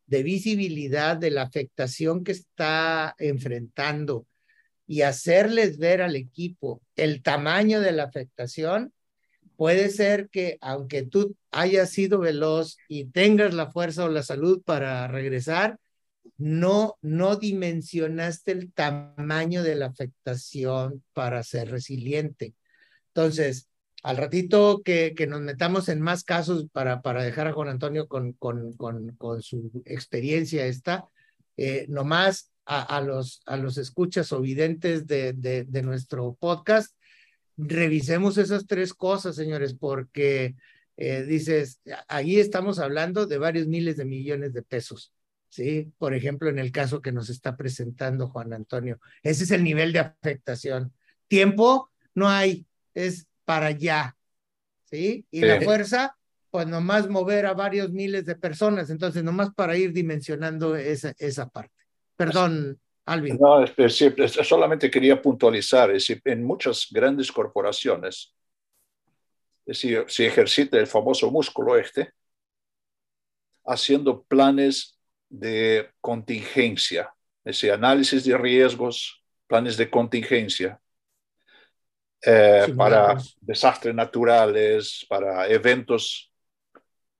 de 0.06 0.22
visibilidad 0.22 1.16
de 1.16 1.30
la 1.30 1.42
afectación 1.42 2.24
que 2.24 2.32
está 2.32 3.14
enfrentando 3.18 4.26
y 4.86 5.02
hacerles 5.02 5.78
ver 5.78 6.02
al 6.02 6.16
equipo 6.16 6.82
el 6.96 7.22
tamaño 7.22 7.80
de 7.80 7.92
la 7.92 8.04
afectación, 8.04 8.92
puede 9.56 9.90
ser 9.90 10.28
que 10.28 10.58
aunque 10.60 11.02
tú 11.02 11.36
hayas 11.50 11.90
sido 11.90 12.18
veloz 12.18 12.76
y 12.88 13.06
tengas 13.06 13.54
la 13.54 13.70
fuerza 13.70 14.04
o 14.04 14.08
la 14.08 14.22
salud 14.22 14.62
para 14.64 15.06
regresar, 15.08 15.78
no, 16.36 16.96
no 17.02 17.36
dimensionaste 17.36 18.52
el 18.52 18.72
tamaño 18.72 19.62
de 19.62 19.76
la 19.76 19.86
afectación 19.86 21.02
para 21.12 21.42
ser 21.42 21.70
resiliente. 21.70 22.54
Entonces, 23.08 23.68
al 24.02 24.16
ratito 24.16 24.82
que, 24.84 25.14
que 25.16 25.26
nos 25.26 25.40
metamos 25.40 25.88
en 25.88 26.00
más 26.00 26.24
casos 26.24 26.66
para, 26.72 27.02
para 27.02 27.22
dejar 27.22 27.46
a 27.46 27.52
Juan 27.52 27.68
Antonio 27.68 28.08
con, 28.08 28.32
con, 28.32 28.72
con, 28.72 29.42
su 29.42 29.70
experiencia 29.84 30.66
esta, 30.66 31.04
eh, 31.56 31.86
nomás 31.88 32.50
a, 32.64 33.00
los, 33.00 33.42
a 33.46 33.56
los 33.56 33.76
escuchas 33.76 34.32
o 34.32 34.40
videntes 34.40 35.06
de, 35.06 35.32
de, 35.32 35.64
de 35.64 35.82
nuestro 35.82 36.36
podcast, 36.38 36.96
revisemos 37.56 38.38
esas 38.38 38.66
tres 38.66 38.94
cosas, 38.94 39.36
señores, 39.36 39.74
porque 39.74 40.56
eh, 40.96 41.22
dices, 41.24 41.80
ahí 42.08 42.38
estamos 42.38 42.78
hablando 42.78 43.26
de 43.26 43.38
varios 43.38 43.66
miles 43.66 43.96
de 43.96 44.04
millones 44.04 44.52
de 44.52 44.62
pesos. 44.62 45.12
¿sí? 45.52 45.92
Por 45.98 46.14
ejemplo, 46.14 46.48
en 46.48 46.58
el 46.58 46.72
caso 46.72 47.02
que 47.02 47.12
nos 47.12 47.28
está 47.28 47.56
presentando 47.56 48.28
Juan 48.28 48.54
Antonio. 48.54 48.98
Ese 49.22 49.44
es 49.44 49.50
el 49.50 49.62
nivel 49.62 49.92
de 49.92 49.98
afectación. 49.98 50.92
Tiempo 51.28 51.90
no 52.14 52.28
hay, 52.28 52.66
es 52.94 53.26
para 53.44 53.66
allá, 53.66 54.16
¿sí? 54.84 55.26
Y 55.30 55.42
la 55.42 55.60
fuerza, 55.60 56.16
pues 56.50 56.66
nomás 56.66 57.08
mover 57.08 57.46
a 57.46 57.52
varios 57.52 57.90
miles 57.90 58.24
de 58.24 58.34
personas, 58.34 58.88
entonces 58.88 59.22
nomás 59.22 59.52
para 59.54 59.76
ir 59.76 59.92
dimensionando 59.92 60.74
esa, 60.74 61.14
esa 61.18 61.48
parte. 61.48 61.74
Perdón, 62.16 62.78
Alvin. 63.06 63.38
No, 63.40 63.64
solamente 64.44 64.90
quería 64.90 65.20
puntualizar, 65.20 65.90
es 65.90 66.06
decir, 66.06 66.22
en 66.24 66.44
muchas 66.44 66.86
grandes 66.90 67.32
corporaciones, 67.32 68.34
es 69.66 69.78
decir, 69.80 70.04
se 70.08 70.26
ejercita 70.26 70.78
el 70.78 70.86
famoso 70.86 71.30
músculo 71.30 71.76
este, 71.76 72.12
haciendo 73.64 74.22
planes 74.22 74.98
de 75.28 75.90
contingencia, 76.00 77.12
ese 77.44 77.72
análisis 77.72 78.24
de 78.24 78.36
riesgos, 78.36 79.22
planes 79.46 79.76
de 79.76 79.90
contingencia 79.90 80.80
eh, 82.24 82.72
para 82.76 83.16
desastres 83.40 83.94
naturales, 83.94 85.04
para 85.08 85.48
eventos 85.48 86.30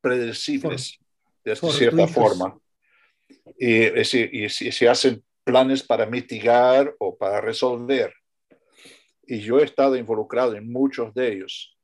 predecibles, 0.00 0.98
de 1.44 1.56
cierta 1.56 2.06
forma. 2.06 2.56
Y, 3.58 3.86
y, 3.86 4.44
y, 4.44 4.48
se 4.48 4.88
hacen 4.88 5.22
planes 5.44 5.82
para 5.82 6.06
mitigar 6.06 6.94
o 6.98 7.16
para 7.16 7.40
resolver. 7.40 8.14
Y 9.24 9.40
yo 9.40 9.58
he 9.58 9.64
estado 9.64 9.96
involucrado 9.96 10.54
en 10.54 10.70
muchos 10.70 11.14
de 11.14 11.32
ellos, 11.32 11.78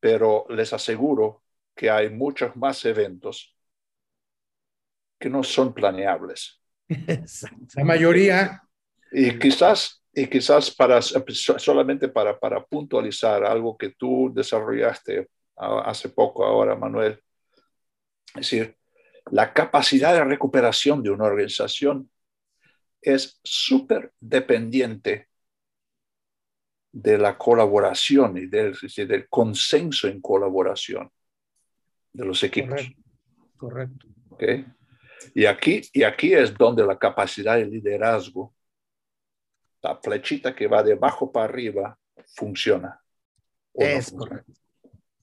pero 0.00 0.46
les 0.48 0.72
aseguro 0.72 1.42
que 1.74 1.90
hay 1.90 2.10
muchos 2.10 2.54
más 2.56 2.84
eventos 2.84 3.56
que 5.18 5.30
no 5.30 5.42
son 5.42 5.72
planeables. 5.72 6.60
La 7.74 7.84
mayoría. 7.84 8.62
Y 9.12 9.38
quizás, 9.38 10.02
y 10.12 10.26
quizás 10.26 10.70
para, 10.70 11.00
solamente 11.02 12.08
para, 12.08 12.38
para 12.38 12.64
puntualizar 12.64 13.44
algo 13.44 13.76
que 13.76 13.90
tú 13.90 14.32
desarrollaste 14.34 15.28
hace 15.56 16.08
poco 16.08 16.44
ahora, 16.44 16.74
Manuel, 16.74 17.20
es 18.34 18.34
decir, 18.34 18.76
la 19.30 19.52
capacidad 19.52 20.14
de 20.14 20.24
recuperación 20.24 21.02
de 21.02 21.10
una 21.10 21.24
organización 21.24 22.10
es 23.02 23.40
súper 23.42 24.12
dependiente 24.20 25.28
de 26.92 27.18
la 27.18 27.36
colaboración 27.36 28.36
y 28.36 28.46
del, 28.46 28.76
del, 28.96 29.28
consenso 29.28 30.08
en 30.08 30.20
colaboración 30.20 31.10
de 32.12 32.24
los 32.24 32.42
equipos. 32.42 32.82
Correcto. 33.56 34.06
¿Okay? 34.30 34.66
Y 35.34 35.46
aquí, 35.46 35.80
y 35.92 36.02
aquí 36.02 36.32
es 36.32 36.54
donde 36.54 36.84
la 36.84 36.98
capacidad 36.98 37.56
de 37.56 37.66
liderazgo, 37.66 38.54
la 39.82 39.96
flechita 39.96 40.54
que 40.54 40.66
va 40.66 40.82
de 40.82 40.92
abajo 40.92 41.32
para 41.32 41.46
arriba, 41.46 41.98
funciona. 42.34 43.00
Es 43.74 44.12
correcto. 44.12 44.52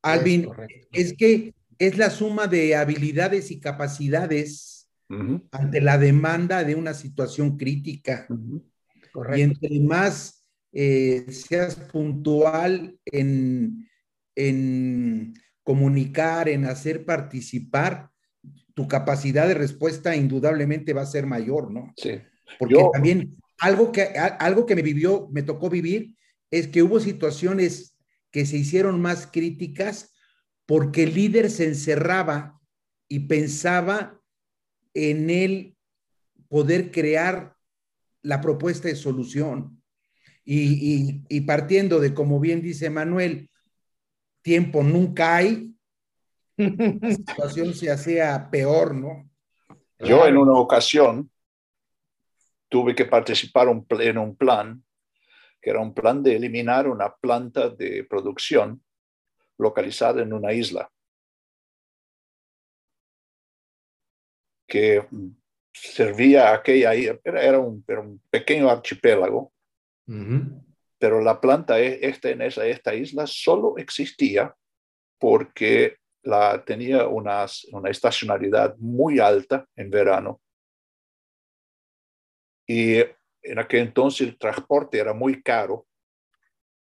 Alvin, 0.02 0.50
es, 0.92 1.14
que 1.16 1.54
es 1.78 1.98
la 1.98 2.10
suma 2.10 2.48
de 2.48 2.76
habilidades 2.76 3.52
y 3.52 3.60
capacidades 3.60 4.79
ante 5.52 5.82
la 5.82 5.98
demanda 5.98 6.64
de 6.64 6.76
una 6.76 6.94
situación 6.94 7.58
crítica. 7.58 8.28
Y 9.36 9.42
entre 9.42 9.80
más 9.80 10.46
eh, 10.72 11.26
seas 11.32 11.76
puntual 11.76 12.98
en, 13.06 13.90
en 14.36 15.34
comunicar, 15.64 16.48
en 16.50 16.66
hacer 16.66 17.06
participar, 17.06 18.12
tu 18.74 18.88
capacidad 18.88 19.48
de 19.48 19.56
respuesta 19.56 20.16
indudablemente 20.16 20.94
va 20.94 21.02
a 21.02 21.08
ser 21.08 21.26
mayor, 21.26 21.72
¿no? 21.72 21.94
Sí. 21.98 22.22
Porque 22.58 22.76
también 22.94 23.36
algo 23.60 23.92
que, 23.92 24.04
algo 24.04 24.66
que 24.66 24.76
me 24.76 24.82
vivió, 24.82 25.28
me 25.32 25.44
tocó 25.44 25.70
vivir, 25.70 26.16
es 26.52 26.68
que 26.68 26.82
hubo 26.82 27.00
situaciones 27.00 27.96
que 28.32 28.46
se 28.46 28.58
hicieron 28.58 29.02
más 29.02 29.28
críticas 29.28 30.14
porque 30.66 31.04
el 31.04 31.16
líder 31.16 31.50
se 31.50 31.66
encerraba 31.66 32.60
y 33.08 33.22
pensaba 33.22 34.19
en 35.00 35.30
él 35.30 35.76
poder 36.48 36.92
crear 36.92 37.56
la 38.22 38.42
propuesta 38.42 38.88
de 38.88 38.96
solución. 38.96 39.82
Y, 40.44 41.24
y 41.30 41.42
partiendo 41.42 42.00
de, 42.00 42.14
como 42.14 42.40
bien 42.40 42.62
dice 42.62 42.90
Manuel, 42.90 43.50
tiempo 44.42 44.82
nunca 44.84 45.36
hay, 45.36 45.76
la 46.58 47.12
situación 47.16 47.74
se 47.74 47.92
hacía 47.92 48.50
peor, 48.50 48.96
¿no? 48.96 49.30
Yo 50.00 50.26
en 50.26 50.38
una 50.38 50.54
ocasión 50.54 51.30
tuve 52.70 52.96
que 52.96 53.06
participar 53.06 53.68
en 54.00 54.18
un 54.18 54.36
plan, 54.36 54.84
que 55.62 55.70
era 55.72 55.80
un 55.80 55.94
plan 55.94 56.24
de 56.24 56.36
eliminar 56.36 56.88
una 56.88 57.14
planta 57.16 57.70
de 57.70 58.06
producción 58.10 58.82
localizada 59.58 60.22
en 60.22 60.32
una 60.32 60.54
isla. 60.54 60.90
Que 64.70 65.04
servía 65.74 66.54
aquella, 66.54 66.94
era, 66.94 67.42
era, 67.42 67.60
un, 67.60 67.84
un 67.88 68.22
pequeño 68.30 68.70
archipiélago, 68.70 69.52
pero 70.98 71.22
la 71.22 71.40
planta 71.40 71.80
esta 71.80 72.30
en 72.30 72.42
esa, 72.42 72.66
esta 72.66 72.94
isla 72.94 73.28
solo 73.28 73.78
existía 73.78 74.56
porque 75.20 75.98
la, 76.24 76.64
tenía 76.66 77.08
una, 77.08 77.46
una 77.72 77.90
estacionalidad 77.90 78.76
muy 78.78 79.20
alta 79.20 79.66
en 79.76 79.90
verano. 79.90 80.42
Y 82.68 82.98
en 83.42 83.60
aquel 83.60 83.82
entonces 83.82 84.28
el 84.28 84.38
transporte 84.38 85.00
era 85.00 85.14
muy 85.14 85.42
caro 85.42 85.88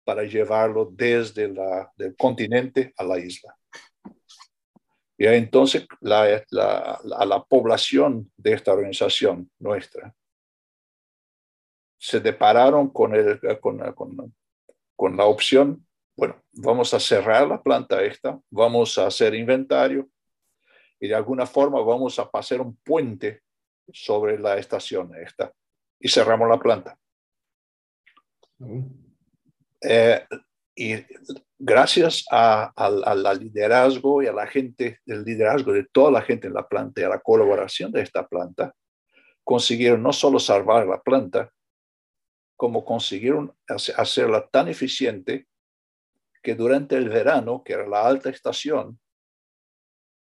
para 0.05 0.25
llevarlo 0.25 0.89
desde 0.93 1.49
la, 1.49 1.93
del 1.97 2.17
continente 2.17 2.93
a 2.97 3.05
la 3.05 3.19
isla. 3.19 3.57
Y 5.19 5.27
entonces 5.27 5.87
la, 6.01 6.43
la, 6.51 7.01
la, 7.03 7.45
población 7.45 8.33
de 8.37 8.55
esta 8.55 8.73
organización 8.73 9.51
nuestra 9.59 10.15
se 11.99 12.19
depararon 12.19 12.89
con, 12.91 13.15
el, 13.15 13.39
con, 13.61 13.79
con, 13.95 14.35
con 14.97 15.17
la 15.17 15.27
opción, 15.27 15.87
bueno, 16.17 16.43
vamos 16.53 16.93
a 16.95 17.01
cerrar 17.01 17.47
la 17.47 17.63
planta 17.63 18.03
esta, 18.03 18.41
vamos 18.51 18.99
a 18.99 19.07
hacer 19.07 19.35
inventario 19.35 20.09
y 20.99 21.09
de 21.09 21.15
alguna 21.15 21.47
forma 21.47 21.81
vamos 21.83 22.19
a 22.19 22.31
pasar 22.31 22.61
un 22.61 22.77
puente 22.77 23.43
sobre 23.93 24.39
la 24.39 24.57
estación 24.57 25.15
esta 25.17 25.53
y 25.99 26.09
cerramos 26.09 26.49
la 26.49 26.59
planta. 26.59 26.99
Eh, 29.81 30.27
y 30.75 30.95
gracias 31.65 32.25
al 32.29 33.39
liderazgo 33.39 34.21
y 34.21 34.27
a 34.27 34.33
la 34.33 34.49
gente, 34.49 34.99
el 35.07 35.23
liderazgo 35.23 35.73
de 35.73 35.85
toda 35.85 36.11
la 36.11 36.23
gente 36.23 36.49
en 36.49 36.55
la 36.55 36.67
planta 36.67 37.01
y 37.01 37.05
a 37.05 37.09
la 37.09 37.21
colaboración 37.21 37.93
de 37.93 38.03
esta 38.03 38.27
planta, 38.27 38.75
consiguieron 39.45 40.03
no 40.03 40.13
solo 40.13 40.41
salvar 40.41 40.87
la 40.87 41.01
planta, 41.01 41.53
como 42.57 42.85
consiguieron 42.85 43.55
hacerla 43.69 44.49
tan 44.49 44.69
eficiente 44.69 45.47
que 46.43 46.57
durante 46.57 46.97
el 46.97 47.09
verano, 47.09 47.63
que 47.65 47.75
era 47.75 47.87
la 47.87 48.07
alta 48.07 48.31
estación, 48.31 48.99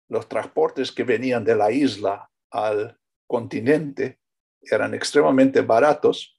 los 0.08 0.28
transportes 0.28 0.92
que 0.92 1.04
venían 1.04 1.42
de 1.42 1.56
la 1.56 1.72
isla 1.72 2.30
al 2.50 2.98
continente 3.26 4.20
eran 4.60 4.92
extremadamente 4.92 5.62
baratos 5.62 6.38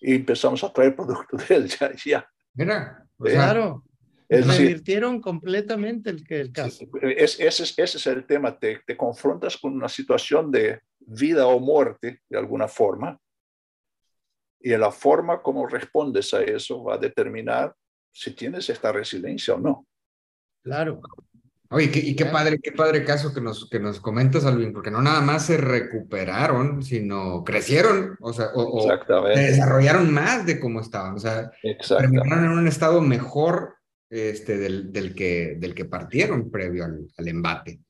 y 0.00 0.14
empezamos 0.14 0.62
a 0.62 0.72
traer 0.72 0.94
productos 0.96 1.48
de 1.48 1.56
él 1.56 1.68
ya, 1.68 2.30
Mira, 2.54 3.08
claro. 3.18 3.82
Revirtieron 4.28 5.20
completamente 5.20 6.10
el, 6.10 6.24
el 6.28 6.52
caso. 6.52 6.84
Es, 7.00 7.40
ese, 7.40 7.62
es, 7.62 7.78
ese 7.78 7.98
es 7.98 8.06
el 8.06 8.26
tema. 8.26 8.58
Te, 8.58 8.80
te 8.86 8.96
confrontas 8.96 9.56
con 9.56 9.72
una 9.72 9.88
situación 9.88 10.50
de 10.50 10.80
vida 10.98 11.46
o 11.46 11.58
muerte, 11.58 12.20
de 12.28 12.38
alguna 12.38 12.68
forma, 12.68 13.18
y 14.60 14.76
la 14.76 14.90
forma 14.90 15.40
como 15.42 15.66
respondes 15.66 16.34
a 16.34 16.42
eso 16.42 16.82
va 16.84 16.94
a 16.94 16.98
determinar 16.98 17.74
si 18.12 18.32
tienes 18.32 18.68
esta 18.68 18.92
resiliencia 18.92 19.54
o 19.54 19.58
no. 19.58 19.86
Claro. 20.62 21.00
Oye, 21.70 21.90
y 21.92 22.16
qué 22.16 22.24
padre, 22.24 22.58
qué 22.62 22.72
padre 22.72 23.04
caso 23.04 23.32
que 23.34 23.42
nos, 23.42 23.68
que 23.68 23.78
nos 23.78 24.00
comentas, 24.00 24.46
Alvin, 24.46 24.72
porque 24.72 24.90
no 24.90 25.02
nada 25.02 25.20
más 25.20 25.46
se 25.46 25.58
recuperaron, 25.58 26.82
sino 26.82 27.44
crecieron, 27.44 28.16
o 28.20 28.32
sea, 28.32 28.48
o, 28.54 28.82
se 28.82 29.40
desarrollaron 29.40 30.12
más 30.12 30.46
de 30.46 30.58
cómo 30.58 30.80
estaban, 30.80 31.14
o 31.14 31.18
sea, 31.18 31.50
terminaron 31.62 32.46
en 32.46 32.50
un 32.52 32.66
estado 32.66 33.02
mejor 33.02 33.77
este, 34.10 34.56
del, 34.56 34.92
del, 34.92 35.14
que, 35.14 35.56
del 35.58 35.74
que 35.74 35.84
partieron 35.84 36.50
previo 36.50 36.84
al, 36.84 37.06
al 37.16 37.28
embate. 37.28 37.80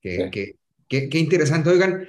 Qué, 0.00 0.30
qué, 0.88 1.08
qué, 1.08 1.18
interesante. 1.18 1.70
Oigan, 1.70 2.06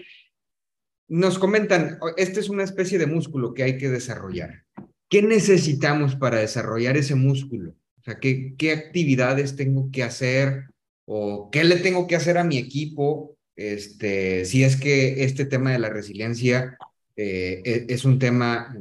nos 1.07 1.37
comentan, 1.37 1.99
esta 2.17 2.39
es 2.39 2.49
una 2.49 2.63
especie 2.63 2.97
de 2.97 3.07
músculo 3.07 3.53
que 3.53 3.63
hay 3.63 3.77
que 3.77 3.89
desarrollar. 3.89 4.63
¿Qué 5.09 5.21
necesitamos 5.21 6.15
para 6.15 6.39
desarrollar 6.39 6.95
ese 6.95 7.15
músculo? 7.15 7.71
O 7.99 8.03
sea, 8.03 8.19
¿qué, 8.19 8.55
qué 8.57 8.71
actividades 8.71 9.55
tengo 9.55 9.91
que 9.91 10.03
hacer? 10.03 10.71
o 11.13 11.49
qué 11.51 11.65
le 11.65 11.75
tengo 11.75 12.07
que 12.07 12.15
hacer 12.15 12.37
a 12.37 12.45
mi 12.45 12.57
equipo, 12.57 13.35
este, 13.57 14.45
si 14.45 14.63
es 14.63 14.77
que 14.77 15.25
este 15.25 15.45
tema 15.45 15.73
de 15.73 15.79
la 15.79 15.89
resiliencia 15.89 16.77
eh, 17.17 17.61
e, 17.65 17.85
es 17.89 18.05
un 18.05 18.17
tema 18.17 18.73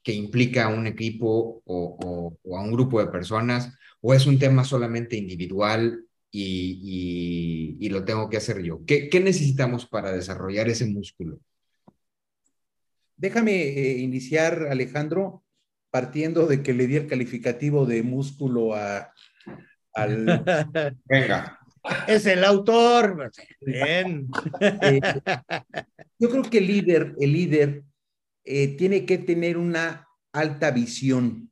que 0.00 0.12
implica 0.12 0.66
a 0.66 0.68
un 0.68 0.86
equipo 0.86 1.60
o, 1.64 2.36
a 2.56 2.60
un 2.60 2.72
grupo 2.72 3.00
de 3.00 3.10
personas, 3.10 3.72
o 4.02 4.12
es 4.12 4.26
un 4.26 4.38
tema 4.38 4.64
solamente 4.64 5.16
individual 5.16 6.04
y, 6.30 7.88
lo 7.88 8.04
tengo 8.04 8.28
que 8.28 8.38
hacer 8.38 8.62
yo. 8.62 8.80
¿Qué, 8.86 9.08
necesitamos 9.22 9.86
para 9.86 10.12
desarrollar 10.12 10.68
ese 10.68 10.86
músculo? 10.86 11.38
Déjame 13.16 13.62
eh, 13.62 13.98
iniciar, 13.98 14.66
Alejandro, 14.70 15.44
partiendo 15.90 16.46
de 16.46 16.62
que 16.62 16.72
le 16.72 16.86
di 16.86 16.96
el 16.96 17.06
calificativo 17.06 17.86
de 17.86 18.02
músculo 18.02 18.74
a, 18.74 19.12
al... 19.94 20.24
Venga. 21.04 21.58
Es 22.06 22.26
el 22.26 22.44
autor. 22.44 23.30
Bien. 23.60 24.28
Eh, 24.60 25.00
yo 26.18 26.30
creo 26.30 26.42
que 26.44 26.58
el 26.58 26.66
líder, 26.66 27.14
el 27.18 27.32
líder 27.32 27.82
eh, 28.44 28.76
tiene 28.76 29.04
que 29.04 29.18
tener 29.18 29.56
una 29.56 30.06
alta 30.32 30.70
visión. 30.70 31.50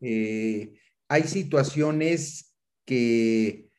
Eh, 0.00 0.78
hay 1.08 1.24
situaciones 1.24 2.54
que 2.84 3.70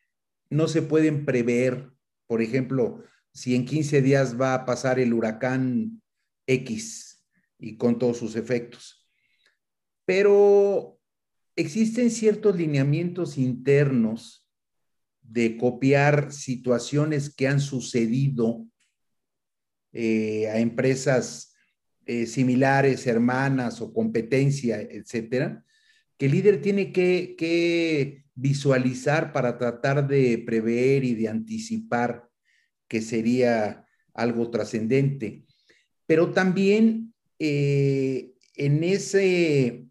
no 0.49 0.67
se 0.67 0.81
pueden 0.81 1.25
prever. 1.25 1.91
Por 2.27 2.41
ejemplo, 2.41 3.03
si 3.31 3.55
en 3.55 3.65
15 3.65 4.01
días 4.01 4.39
va 4.39 4.53
a 4.53 4.65
pasar 4.65 4.99
el 4.99 5.13
huracán 5.13 6.01
X 6.47 7.25
y 7.59 7.77
con 7.77 7.99
todos 7.99 8.17
sus 8.17 8.35
efectos. 8.35 9.07
Pero 10.05 10.99
existen 11.55 12.09
ciertos 12.09 12.55
lineamientos 12.55 13.37
internos 13.37 14.47
de 15.21 15.57
copiar 15.57 16.31
situaciones 16.31 17.33
que 17.33 17.47
han 17.47 17.59
sucedido 17.59 18.65
eh, 19.91 20.47
a 20.47 20.59
empresas 20.59 21.53
eh, 22.05 22.25
similares, 22.25 23.05
hermanas 23.05 23.81
o 23.81 23.93
competencia, 23.93 24.81
etcétera, 24.81 25.63
que 26.19 26.25
el 26.25 26.33
líder 26.33 26.61
tiene 26.61 26.91
que, 26.91 28.25
visualizar 28.35 29.33
para 29.33 29.57
tratar 29.57 30.07
de 30.07 30.37
prever 30.37 31.03
y 31.03 31.13
de 31.13 31.27
anticipar 31.27 32.29
que 32.87 33.01
sería 33.01 33.85
algo 34.13 34.49
trascendente. 34.49 35.43
Pero 36.05 36.31
también 36.31 37.13
eh, 37.37 38.31
en 38.55 38.85
ese 38.85 39.89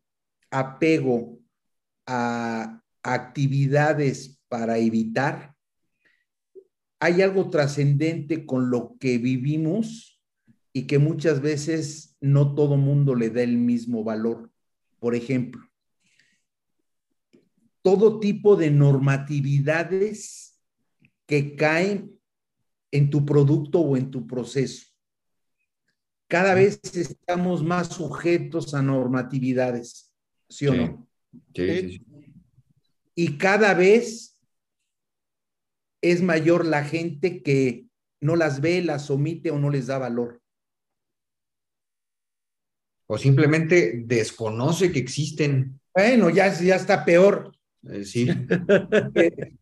apego 0.51 1.41
a 2.07 2.83
actividades 3.03 4.41
para 4.49 4.79
evitar. 4.79 5.55
Hay 7.01 7.21
algo 7.21 7.51
trascendente 7.51 8.47
con 8.47 8.71
lo 8.71 8.97
que 8.99 9.19
vivimos 9.19 10.23
y 10.73 10.87
que 10.87 10.99
muchas 10.99 11.43
veces 11.43 12.17
no 12.23 12.55
todo 12.55 12.79
mundo 12.79 13.15
le 13.15 13.29
da 13.29 13.43
el 13.43 13.59
mismo 13.59 14.05
valor. 14.05 14.51
Por 14.99 15.15
ejemplo, 15.15 15.68
todo 17.89 18.21
tipo 18.21 18.55
de 18.55 18.71
normatividades 18.71 20.61
que 21.25 21.57
caen 21.57 22.21
en 22.91 23.09
tu 23.09 23.25
producto 23.25 23.81
o 23.81 23.97
en 23.97 24.11
tu 24.11 24.27
proceso. 24.27 24.89
Cada 26.29 26.53
vez 26.53 26.79
estamos 26.95 27.65
más 27.65 27.89
sujetos 27.89 28.75
a 28.75 28.83
normatividades, 28.83 30.13
¿sí 30.51 30.67
o 30.67 30.75
no? 30.75 31.09
Sí, 31.55 31.67
sí, 31.67 32.07
Y 33.15 33.39
cada 33.39 33.73
vez 33.73 34.39
es 36.03 36.21
mayor 36.21 36.67
la 36.67 36.85
gente 36.85 37.43
que 37.43 37.87
no 38.21 38.37
las 38.37 38.61
ve, 38.61 38.83
las 38.83 39.09
omite 39.09 39.51
o 39.51 39.59
no 39.59 39.71
les 39.71 39.87
da 39.87 39.97
valor. 39.97 40.43
O 43.07 43.17
simplemente 43.17 44.03
desconoce 44.05 44.93
que 44.93 44.99
existen. 44.99 45.81
Bueno, 45.95 46.29
ya, 46.29 46.53
ya 46.53 46.77
está 46.77 47.07
peor. 47.07 47.55
Eh, 47.85 48.05
sí. 48.05 48.29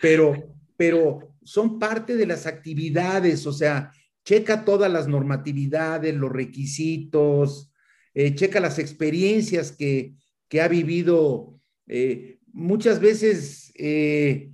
pero, 0.00 0.54
pero 0.76 1.34
son 1.42 1.78
parte 1.78 2.16
de 2.16 2.26
las 2.26 2.46
actividades, 2.46 3.46
o 3.46 3.52
sea, 3.52 3.92
checa 4.24 4.64
todas 4.64 4.92
las 4.92 5.08
normatividades, 5.08 6.14
los 6.14 6.30
requisitos, 6.30 7.72
eh, 8.14 8.34
checa 8.34 8.60
las 8.60 8.78
experiencias 8.78 9.72
que, 9.72 10.14
que 10.48 10.60
ha 10.60 10.68
vivido. 10.68 11.58
Eh, 11.86 12.38
muchas 12.52 13.00
veces 13.00 13.72
el 13.76 14.52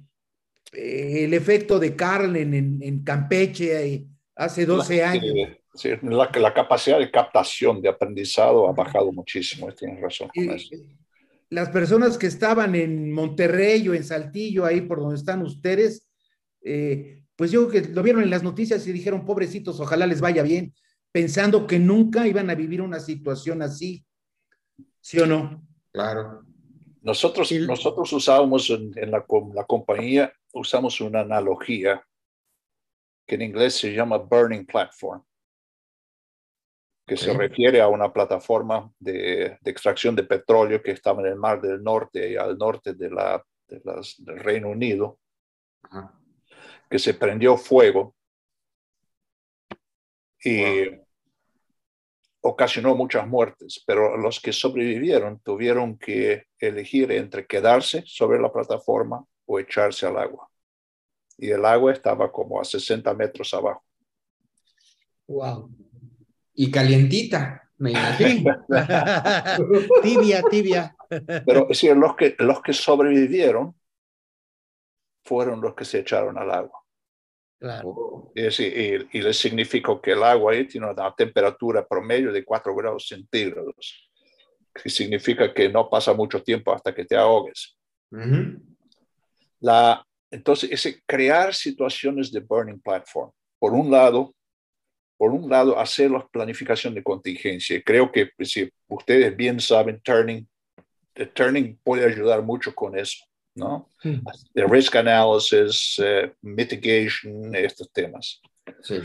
efecto 1.33 1.79
de 1.79 1.97
Carlen 1.97 2.55
en, 2.55 2.83
en 2.83 3.03
Campeche 3.03 4.07
hace 4.37 4.67
12 4.67 5.05
años. 5.05 5.35
Sí, 5.75 5.91
la, 6.03 6.31
la, 6.33 6.55
capacidad 6.55 7.01
de 7.01 7.11
captación, 7.11 7.83
de 7.83 7.89
aprendizado 7.89 8.69
ha 8.69 8.73
bajado 8.73 9.11
muchísimo, 9.11 9.73
tienes 9.73 10.01
razón. 10.01 10.31
Con 10.33 10.51
eso. 10.51 10.77
Las 11.55 11.69
personas 11.69 12.19
que 12.19 12.27
estaban 12.27 12.75
en 12.75 13.13
Monterrey 13.13 13.89
o 13.89 13.95
en 13.95 14.03
Saltillo, 14.03 14.65
ahí 14.65 14.81
por 14.81 14.99
donde 14.99 15.15
están 15.15 15.41
ustedes, 15.41 16.09
eh, 16.63 17.23
pues 17.37 17.53
yo 17.53 17.69
que 17.69 17.83
lo 17.83 18.03
vieron 18.03 18.25
en 18.25 18.31
las 18.31 18.43
noticias 18.43 18.85
y 18.89 18.93
dijeron, 18.93 19.25
pobrecitos, 19.25 19.79
ojalá 19.79 20.05
les 20.09 20.21
vaya 20.21 20.43
bien, 20.43 20.75
pensando 21.13 21.69
que 21.69 21.79
nunca 21.79 22.27
iban 22.27 22.51
a 22.51 22.57
vivir 22.57 22.83
una 22.83 22.99
situación 22.99 23.63
así. 23.63 24.05
¿Sí 25.01 25.21
o 25.21 25.27
no? 25.27 25.65
Claro. 25.93 26.43
Nosotros, 27.03 27.53
nosotros 27.53 28.13
usábamos 28.13 28.69
en, 28.71 28.91
en 28.97 29.13
la, 29.13 29.25
la 29.55 29.65
compañía, 29.65 30.33
usamos 30.53 31.01
una 31.01 31.21
analogía 31.21 32.05
que 33.29 33.37
en 33.37 33.43
inglés 33.43 33.75
se 33.75 33.95
llama 33.95 34.17
burning 34.17 34.67
platform 34.67 35.23
que 37.07 37.17
se 37.17 37.33
refiere 37.35 37.81
a 37.81 37.89
una 37.89 38.13
plataforma 38.13 38.91
de, 38.99 39.59
de, 39.61 39.71
extracción 39.71 40.17
de 40.17 40.23
petróleo 40.23 40.83
que 40.83 40.93
estaba 40.93 41.21
en 41.21 41.29
el 41.29 41.37
Mar 41.37 41.61
del 41.61 41.83
Norte 41.83 42.31
y 42.31 42.37
al 42.37 42.57
norte 42.57 42.95
de 42.95 43.11
la, 43.11 43.45
de 43.69 43.81
las, 43.85 44.15
del 44.19 44.39
Reino 44.39 44.71
Unido, 44.71 45.19
Ajá. 45.83 46.19
que 46.89 46.99
se 46.99 47.13
prendió 47.13 47.59
fuego 47.59 48.15
y 50.43 50.89
wow. 50.89 51.07
ocasionó 52.41 52.95
muchas 52.95 53.27
muertes, 53.27 53.83
pero 53.87 54.17
los 54.17 54.41
que 54.41 54.53
sobrevivieron 54.53 55.41
tuvieron 55.41 55.99
que 55.99 56.45
elegir 56.59 57.13
entre 57.13 57.47
quedarse 57.47 58.03
sobre 58.07 58.41
la 58.41 58.51
plataforma 58.51 59.23
o 59.45 59.59
echarse 59.59 60.07
al 60.07 60.17
agua. 60.17 60.49
Y 61.37 61.51
el 61.51 61.67
agua 61.67 61.93
estaba 61.93 62.33
como 62.33 62.61
a 62.61 62.65
60 62.65 63.13
metros 63.13 63.53
abajo. 63.53 63.85
Wow 65.27 65.71
y 66.55 66.71
calientita, 66.71 67.71
me 67.79 67.91
imagino. 67.91 68.65
tibia, 70.03 70.43
tibia. 70.51 70.97
Pero 71.47 71.69
sí, 71.73 71.93
los 71.95 72.17
que, 72.17 72.35
los 72.39 72.63
que 72.63 72.73
sobrevivieron 72.73 73.75
fueron 75.25 75.61
los 75.61 75.75
que 75.75 75.85
se 75.85 76.01
echaron 76.01 76.39
al 76.39 76.51
agua. 76.51 76.81
Claro. 77.59 78.33
Y, 78.35 78.43
y, 78.43 79.09
y 79.13 79.23
les 79.23 79.39
significó 79.39 80.01
que 80.01 80.13
el 80.13 80.23
agua 80.23 80.53
ahí 80.53 80.67
tiene 80.67 80.91
una 80.91 81.15
temperatura 81.15 81.87
promedio 81.87 82.33
de 82.33 82.45
4 82.45 82.75
grados 82.75 83.09
centígrados, 83.09 84.11
que 84.75 84.91
significa 84.91 85.53
que 85.53 85.69
no 85.69 85.89
pasa 85.89 86.13
mucho 86.13 86.43
tiempo 86.43 86.73
hasta 86.73 86.95
que 86.95 87.05
te 87.05 87.17
ahogues. 87.17 87.77
Uh 88.11 88.17
-huh. 88.17 88.63
La, 89.61 90.05
entonces, 90.31 90.71
ese 90.73 91.01
crear 91.07 91.55
situaciones 91.55 92.33
de 92.33 92.41
burning 92.41 92.81
platform. 92.81 93.31
Por 93.59 93.73
un 93.73 93.91
lado, 93.91 94.35
por 95.17 95.31
un 95.31 95.49
lado, 95.49 95.79
hacer 95.79 96.11
la 96.11 96.27
planificación 96.27 96.95
de 96.95 97.03
contingencia. 97.03 97.81
Creo 97.83 98.11
que 98.11 98.27
pues, 98.37 98.51
si 98.51 98.71
ustedes 98.89 99.37
bien 99.37 99.61
saben, 99.61 100.01
Turning, 100.01 100.47
the 101.15 101.27
Turning 101.27 101.79
puede 101.83 102.05
ayudar 102.05 102.43
mucho 102.43 102.75
con 102.75 102.99
eso, 102.99 103.25
¿no? 103.55 103.89
Hmm. 104.03 104.21
The 104.55 104.67
risk 104.67 104.97
analysis, 104.97 105.99
uh, 105.99 106.29
mitigation, 106.43 107.55
estos 107.55 107.91
temas. 107.93 108.41
Sí. 108.83 109.01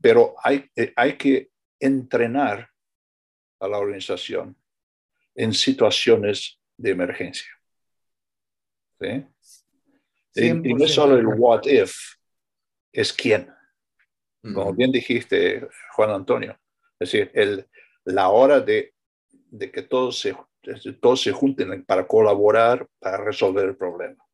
Pero 0.00 0.34
hay, 0.42 0.68
eh, 0.74 0.92
hay 0.96 1.16
que 1.16 1.50
entrenar 1.78 2.68
a 3.60 3.68
la 3.68 3.78
organización 3.78 4.56
en 5.34 5.52
situaciones 5.52 6.58
de 6.76 6.90
emergencia. 6.90 7.50
¿sí? 9.00 9.24
Y, 10.34 10.46
y 10.48 10.74
no 10.74 10.84
es 10.84 10.92
solo 10.92 11.16
el 11.16 11.26
what 11.26 11.66
if, 11.66 11.94
es 12.92 13.12
quién. 13.12 13.48
Como 14.42 14.74
bien 14.74 14.90
dijiste, 14.90 15.68
Juan 15.92 16.10
Antonio, 16.10 16.58
es 16.98 17.12
decir, 17.12 17.30
el, 17.34 17.68
la 18.04 18.28
hora 18.28 18.60
de, 18.60 18.92
de 19.30 19.70
que 19.70 19.82
todos 19.82 20.18
se, 20.18 20.34
todos 21.00 21.22
se 21.22 21.30
junten 21.30 21.84
para 21.84 22.08
colaborar, 22.08 22.88
para 22.98 23.18
resolver 23.18 23.68
el 23.68 23.76
problema. 23.76 24.24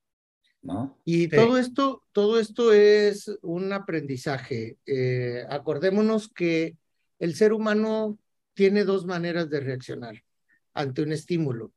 ¿no? 0.63 0.99
Y 1.05 1.25
sí. 1.25 1.29
todo 1.29 1.59
esto, 1.59 2.03
todo 2.13 2.41
esto 2.41 2.73
es 2.73 3.31
un 3.43 3.73
aprendizaje. 3.73 4.79
Eh, 4.87 5.45
acordémonos 5.51 6.29
que 6.29 6.77
el 7.19 7.35
ser 7.35 7.53
humano 7.53 8.19
tiene 8.55 8.85
dos 8.85 9.05
maneras 9.05 9.51
de 9.51 9.61
reaccionar 9.61 10.25
ante 10.73 11.03
un 11.03 11.13
estímulo, 11.13 11.73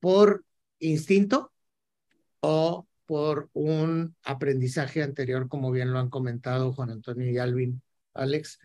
por 0.00 0.44
instinto 0.80 1.52
o 2.40 2.87
por 3.08 3.48
un 3.54 4.14
aprendizaje 4.22 5.02
anterior, 5.02 5.48
como 5.48 5.70
bien 5.70 5.94
lo 5.94 5.98
han 5.98 6.10
comentado 6.10 6.74
Juan 6.74 6.90
Antonio 6.90 7.30
y 7.30 7.38
Alvin, 7.38 7.80
Alex. 8.12 8.58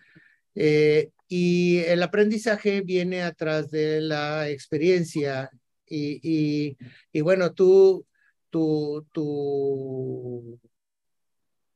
Eh, 0.53 1.11
y 1.29 1.77
el 1.85 2.03
aprendizaje 2.03 2.81
viene 2.81 3.23
atrás 3.23 3.71
de 3.71 4.01
la 4.01 4.49
experiencia 4.49 5.49
y, 5.87 6.75
y, 7.13 7.21
bueno, 7.21 7.53
tú, 7.53 8.05
tu, 8.49 9.07
tu 9.13 10.59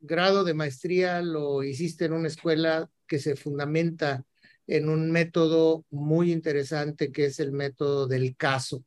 grado 0.01 0.43
de 0.43 0.53
maestría 0.53 1.21
lo 1.21 1.63
hiciste 1.63 2.03
en 2.03 2.13
una 2.13 2.27
escuela 2.27 2.89
que 3.07 3.19
se 3.19 3.37
fundamenta 3.37 4.25
en 4.67 4.89
un 4.89 5.09
método 5.09 5.85
muy 5.89 6.33
interesante 6.33 7.13
que 7.13 7.27
es 7.27 7.39
el 7.39 7.53
método 7.53 8.07
del 8.07 8.35
caso. 8.35 8.83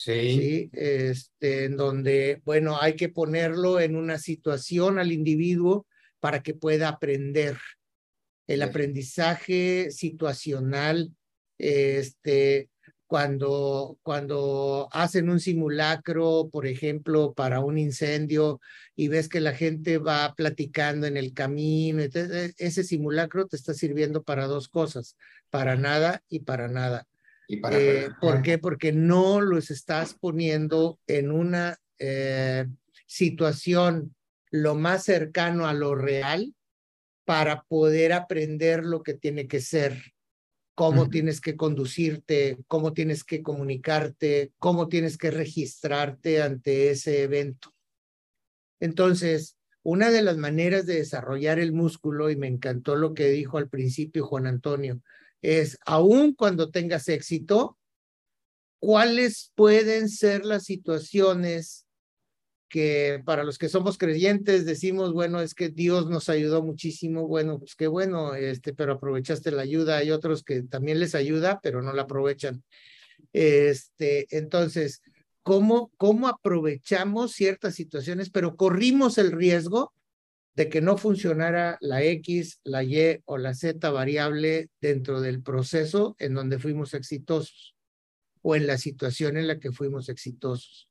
Sí. 0.00 0.12
sí. 0.12 0.70
Este, 0.72 1.64
en 1.66 1.76
donde, 1.76 2.40
bueno, 2.46 2.80
hay 2.80 2.96
que 2.96 3.10
ponerlo 3.10 3.80
en 3.80 3.96
una 3.96 4.16
situación 4.16 4.98
al 4.98 5.12
individuo 5.12 5.86
para 6.20 6.42
que 6.42 6.54
pueda 6.54 6.88
aprender. 6.88 7.58
El 8.46 8.60
sí. 8.60 8.64
aprendizaje 8.64 9.90
situacional, 9.90 11.14
este, 11.58 12.70
cuando, 13.06 13.98
cuando 14.02 14.88
hacen 14.90 15.28
un 15.28 15.38
simulacro, 15.38 16.48
por 16.50 16.66
ejemplo, 16.66 17.34
para 17.34 17.60
un 17.60 17.76
incendio 17.76 18.58
y 18.96 19.08
ves 19.08 19.28
que 19.28 19.40
la 19.40 19.52
gente 19.52 19.98
va 19.98 20.32
platicando 20.34 21.06
en 21.06 21.18
el 21.18 21.34
camino, 21.34 22.00
entonces 22.00 22.54
ese 22.56 22.84
simulacro 22.84 23.46
te 23.46 23.56
está 23.56 23.74
sirviendo 23.74 24.22
para 24.22 24.46
dos 24.46 24.68
cosas, 24.68 25.16
para 25.50 25.76
nada 25.76 26.22
y 26.30 26.40
para 26.40 26.68
nada. 26.68 27.06
Y 27.50 27.56
para 27.56 27.80
eh, 27.80 28.08
¿Por 28.20 28.42
qué? 28.42 28.58
Porque 28.58 28.92
no 28.92 29.40
los 29.40 29.72
estás 29.72 30.14
poniendo 30.14 31.00
en 31.08 31.32
una 31.32 31.80
eh, 31.98 32.64
situación 33.08 34.14
lo 34.52 34.76
más 34.76 35.02
cercano 35.02 35.66
a 35.66 35.74
lo 35.74 35.96
real 35.96 36.54
para 37.24 37.62
poder 37.62 38.12
aprender 38.12 38.84
lo 38.84 39.02
que 39.02 39.14
tiene 39.14 39.48
que 39.48 39.60
ser, 39.60 40.00
cómo 40.76 41.02
uh 41.02 41.04
-huh. 41.06 41.10
tienes 41.10 41.40
que 41.40 41.56
conducirte, 41.56 42.56
cómo 42.68 42.92
tienes 42.92 43.24
que 43.24 43.42
comunicarte, 43.42 44.52
cómo 44.60 44.86
tienes 44.86 45.18
que 45.18 45.32
registrarte 45.32 46.42
ante 46.42 46.90
ese 46.90 47.24
evento. 47.24 47.74
Entonces, 48.78 49.56
una 49.82 50.12
de 50.12 50.22
las 50.22 50.36
maneras 50.36 50.86
de 50.86 50.94
desarrollar 50.94 51.58
el 51.58 51.72
músculo, 51.72 52.30
y 52.30 52.36
me 52.36 52.46
encantó 52.46 52.94
lo 52.94 53.12
que 53.12 53.28
dijo 53.28 53.58
al 53.58 53.68
principio 53.68 54.24
Juan 54.24 54.46
Antonio, 54.46 55.02
es, 55.42 55.78
aun 55.86 56.34
cuando 56.34 56.70
tengas 56.70 57.08
éxito, 57.08 57.78
cuáles 58.78 59.52
pueden 59.54 60.08
ser 60.08 60.44
las 60.44 60.64
situaciones 60.64 61.86
que 62.70 63.20
para 63.24 63.42
los 63.42 63.58
que 63.58 63.68
somos 63.68 63.98
creyentes 63.98 64.64
decimos, 64.64 65.12
bueno, 65.12 65.40
es 65.40 65.54
que 65.54 65.68
Dios 65.68 66.08
nos 66.08 66.28
ayudó 66.28 66.62
muchísimo, 66.62 67.26
bueno, 67.26 67.58
pues 67.58 67.74
qué 67.74 67.88
bueno, 67.88 68.34
este, 68.34 68.72
pero 68.72 68.94
aprovechaste 68.94 69.50
la 69.50 69.62
ayuda, 69.62 69.96
hay 69.98 70.12
otros 70.12 70.44
que 70.44 70.62
también 70.62 71.00
les 71.00 71.16
ayuda, 71.16 71.58
pero 71.62 71.82
no 71.82 71.92
la 71.92 72.02
aprovechan. 72.02 72.62
Este, 73.32 74.26
entonces, 74.30 75.02
¿cómo, 75.42 75.90
cómo 75.96 76.28
aprovechamos 76.28 77.32
ciertas 77.32 77.74
situaciones, 77.74 78.30
pero 78.30 78.56
corrimos 78.56 79.18
el 79.18 79.32
riesgo 79.32 79.92
de 80.54 80.68
que 80.68 80.80
no 80.80 80.96
funcionara 80.98 81.78
la 81.80 82.02
X, 82.02 82.60
la 82.64 82.82
Y 82.82 83.20
o 83.24 83.38
la 83.38 83.54
Z 83.54 83.90
variable 83.90 84.68
dentro 84.80 85.20
del 85.20 85.42
proceso 85.42 86.16
en 86.18 86.34
donde 86.34 86.58
fuimos 86.58 86.94
exitosos 86.94 87.76
o 88.42 88.56
en 88.56 88.66
la 88.66 88.78
situación 88.78 89.36
en 89.36 89.46
la 89.46 89.58
que 89.58 89.72
fuimos 89.72 90.08
exitosos. 90.08 90.88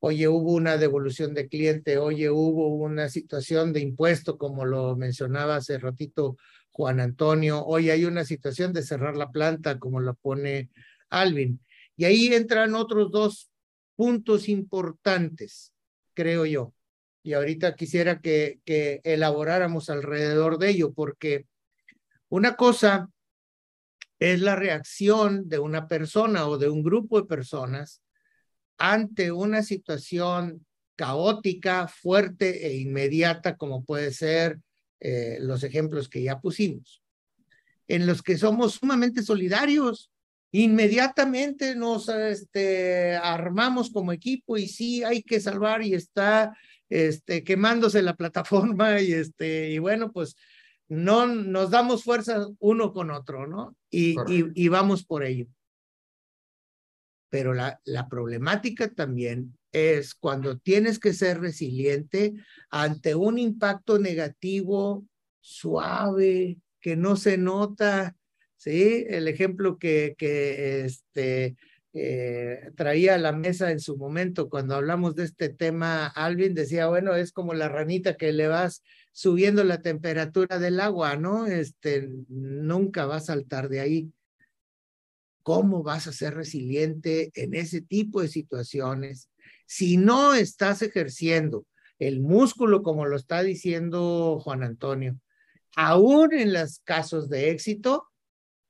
Oye, 0.00 0.28
hubo 0.28 0.52
una 0.52 0.76
devolución 0.76 1.34
de 1.34 1.48
cliente, 1.48 1.98
oye, 1.98 2.30
hubo 2.30 2.74
una 2.74 3.08
situación 3.08 3.72
de 3.72 3.80
impuesto, 3.80 4.38
como 4.38 4.64
lo 4.64 4.96
mencionaba 4.96 5.56
hace 5.56 5.78
ratito 5.78 6.36
Juan 6.70 7.00
Antonio, 7.00 7.64
oye, 7.64 7.92
hay 7.92 8.04
una 8.06 8.24
situación 8.24 8.72
de 8.72 8.82
cerrar 8.82 9.16
la 9.16 9.30
planta, 9.30 9.78
como 9.78 10.00
lo 10.00 10.14
pone 10.14 10.70
Alvin. 11.10 11.60
Y 11.96 12.04
ahí 12.04 12.32
entran 12.32 12.74
otros 12.74 13.10
dos 13.10 13.50
puntos 13.94 14.48
importantes, 14.48 15.74
creo 16.14 16.46
yo 16.46 16.72
y 17.22 17.34
ahorita 17.34 17.74
quisiera 17.74 18.20
que, 18.20 18.60
elaboráramos 19.04 19.90
alrededor 19.90 20.58
de 20.58 20.70
ello, 20.70 20.92
porque 20.92 21.46
una 22.28 22.56
cosa 22.56 23.10
es 24.18 24.40
la 24.40 24.56
reacción 24.56 25.48
de 25.48 25.58
una 25.58 25.88
persona 25.88 26.46
o 26.46 26.58
de 26.58 26.68
un 26.68 26.82
grupo 26.82 27.20
de 27.20 27.26
personas 27.26 28.02
ante 28.78 29.32
una 29.32 29.62
situación 29.62 30.66
caótica, 30.96 31.88
fuerte 31.88 32.66
e 32.66 32.76
inmediata, 32.76 33.56
como 33.56 33.84
puede 33.84 34.12
ser 34.12 34.60
eh, 35.00 35.38
los 35.40 35.62
ejemplos 35.64 36.08
que 36.08 36.22
ya 36.22 36.40
pusimos, 36.40 37.02
en 37.88 38.06
los 38.06 38.22
que 38.22 38.36
somos 38.38 38.74
sumamente 38.74 39.22
solidarios. 39.22 40.10
Inmediatamente 40.52 41.74
nos 41.76 42.08
este, 42.08 43.14
armamos 43.16 43.90
como 43.90 44.12
equipo 44.12 44.56
y 44.56 44.66
sí 44.66 45.04
hay 45.04 45.22
que 45.22 45.40
salvar 45.40 45.82
y 45.82 45.94
está 45.94 46.56
este, 46.90 47.44
quemándose 47.44 48.02
la 48.02 48.16
plataforma 48.16 49.00
y, 49.00 49.12
este, 49.12 49.70
y 49.70 49.78
bueno, 49.78 50.12
pues 50.12 50.36
no 50.88 51.26
nos 51.26 51.70
damos 51.70 52.04
fuerza 52.04 52.46
uno 52.58 52.92
con 52.92 53.10
otro, 53.10 53.46
¿no? 53.46 53.76
Y, 53.90 54.16
y, 54.28 54.50
y, 54.54 54.68
vamos 54.68 55.04
por 55.04 55.24
ello. 55.24 55.46
Pero 57.30 57.54
la, 57.54 57.80
la 57.84 58.08
problemática 58.08 58.92
también 58.92 59.56
es 59.72 60.14
cuando 60.16 60.58
tienes 60.58 60.98
que 60.98 61.12
ser 61.12 61.40
resiliente 61.40 62.34
ante 62.70 63.14
un 63.14 63.38
impacto 63.38 64.00
negativo 64.00 65.06
suave, 65.40 66.58
que 66.80 66.96
no 66.96 67.16
se 67.16 67.38
nota, 67.38 68.16
¿sí? 68.56 69.04
El 69.08 69.28
ejemplo 69.28 69.78
que, 69.78 70.14
que 70.18 70.84
este, 70.84 71.56
eh, 71.92 72.70
traía 72.76 73.16
a 73.16 73.18
la 73.18 73.32
mesa 73.32 73.72
en 73.72 73.80
su 73.80 73.96
momento 73.96 74.48
cuando 74.48 74.76
hablamos 74.76 75.16
de 75.16 75.24
este 75.24 75.48
tema, 75.48 76.06
Alvin 76.06 76.54
decía, 76.54 76.86
bueno, 76.86 77.14
es 77.16 77.32
como 77.32 77.52
la 77.52 77.68
ranita 77.68 78.16
que 78.16 78.32
le 78.32 78.46
vas 78.46 78.82
subiendo 79.12 79.64
la 79.64 79.82
temperatura 79.82 80.58
del 80.58 80.78
agua, 80.78 81.16
¿no? 81.16 81.46
Este, 81.46 82.08
nunca 82.28 83.06
va 83.06 83.16
a 83.16 83.20
saltar 83.20 83.68
de 83.68 83.80
ahí. 83.80 84.12
¿Cómo 85.42 85.82
vas 85.82 86.06
a 86.06 86.12
ser 86.12 86.34
resiliente 86.34 87.32
en 87.34 87.54
ese 87.54 87.80
tipo 87.80 88.22
de 88.22 88.28
situaciones? 88.28 89.30
Si 89.66 89.96
no 89.96 90.34
estás 90.34 90.82
ejerciendo 90.82 91.66
el 91.98 92.20
músculo, 92.20 92.82
como 92.82 93.04
lo 93.06 93.16
está 93.16 93.42
diciendo 93.42 94.38
Juan 94.40 94.62
Antonio, 94.62 95.18
aún 95.74 96.32
en 96.34 96.52
los 96.52 96.80
casos 96.80 97.28
de 97.28 97.50
éxito, 97.50 98.06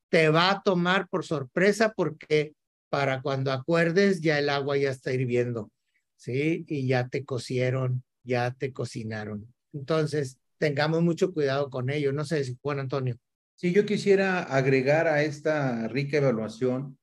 te 0.08 0.30
va 0.30 0.50
a 0.50 0.62
tomar 0.62 1.08
por 1.08 1.24
sorpresa 1.24 1.92
porque 1.94 2.54
para 2.90 3.22
cuando 3.22 3.52
acuerdes 3.52 4.20
ya 4.20 4.38
el 4.38 4.50
agua 4.50 4.76
ya 4.76 4.90
está 4.90 5.12
hirviendo, 5.12 5.70
¿sí? 6.16 6.64
Y 6.68 6.86
ya 6.86 7.08
te 7.08 7.24
cocieron, 7.24 8.02
ya 8.24 8.50
te 8.52 8.72
cocinaron. 8.72 9.46
Entonces, 9.72 10.38
tengamos 10.58 11.02
mucho 11.02 11.32
cuidado 11.32 11.70
con 11.70 11.88
ello. 11.88 12.12
No 12.12 12.24
sé 12.24 12.44
si 12.44 12.58
Juan 12.60 12.80
Antonio. 12.80 13.16
Sí, 13.54 13.72
yo 13.72 13.86
quisiera 13.86 14.42
agregar 14.42 15.06
a 15.06 15.22
esta 15.22 15.88
rica 15.88 16.18
evaluación 16.18 16.98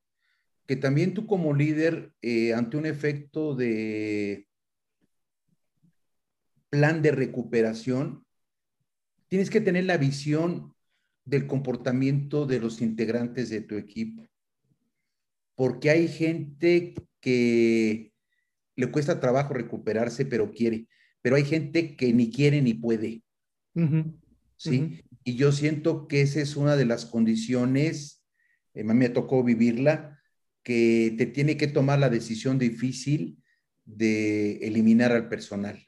que 0.67 0.75
también 0.75 1.13
tú 1.13 1.25
como 1.25 1.53
líder, 1.53 2.11
eh, 2.21 2.53
ante 2.53 2.75
un 2.75 2.85
efecto 2.85 3.55
de 3.55 4.47
plan 6.69 7.01
de 7.01 7.11
recuperación, 7.11 8.25
tienes 9.29 9.49
que 9.49 9.61
tener 9.61 9.85
la 9.85 9.97
visión 9.97 10.73
del 11.23 11.47
comportamiento 11.47 12.45
de 12.45 12.59
los 12.59 12.81
integrantes 12.81 13.49
de 13.49 13.61
tu 13.61 13.75
equipo. 13.75 14.27
Porque 15.57 15.89
hay 15.89 16.07
gente 16.07 16.93
que 17.19 18.13
le 18.75 18.91
cuesta 18.91 19.19
trabajo 19.19 19.55
recuperarse, 19.55 20.23
pero 20.23 20.51
quiere. 20.51 20.87
Pero 21.23 21.35
hay 21.35 21.45
gente 21.45 21.95
que 21.95 22.13
ni 22.13 22.29
quiere 22.29 22.61
ni 22.61 22.75
puede. 22.75 23.23
¿Sí? 24.55 25.01
Y 25.23 25.35
yo 25.35 25.51
siento 25.51 26.07
que 26.07 26.21
esa 26.21 26.41
es 26.41 26.55
una 26.55 26.75
de 26.75 26.85
las 26.85 27.07
condiciones, 27.07 28.23
eh, 28.75 28.83
me 28.83 29.09
tocó 29.09 29.43
vivirla, 29.43 30.19
que 30.63 31.15
te 31.17 31.25
tiene 31.25 31.57
que 31.57 31.67
tomar 31.67 31.97
la 31.97 32.09
decisión 32.09 32.59
difícil 32.59 33.41
de 33.83 34.57
eliminar 34.57 35.11
al 35.11 35.27
personal. 35.27 35.83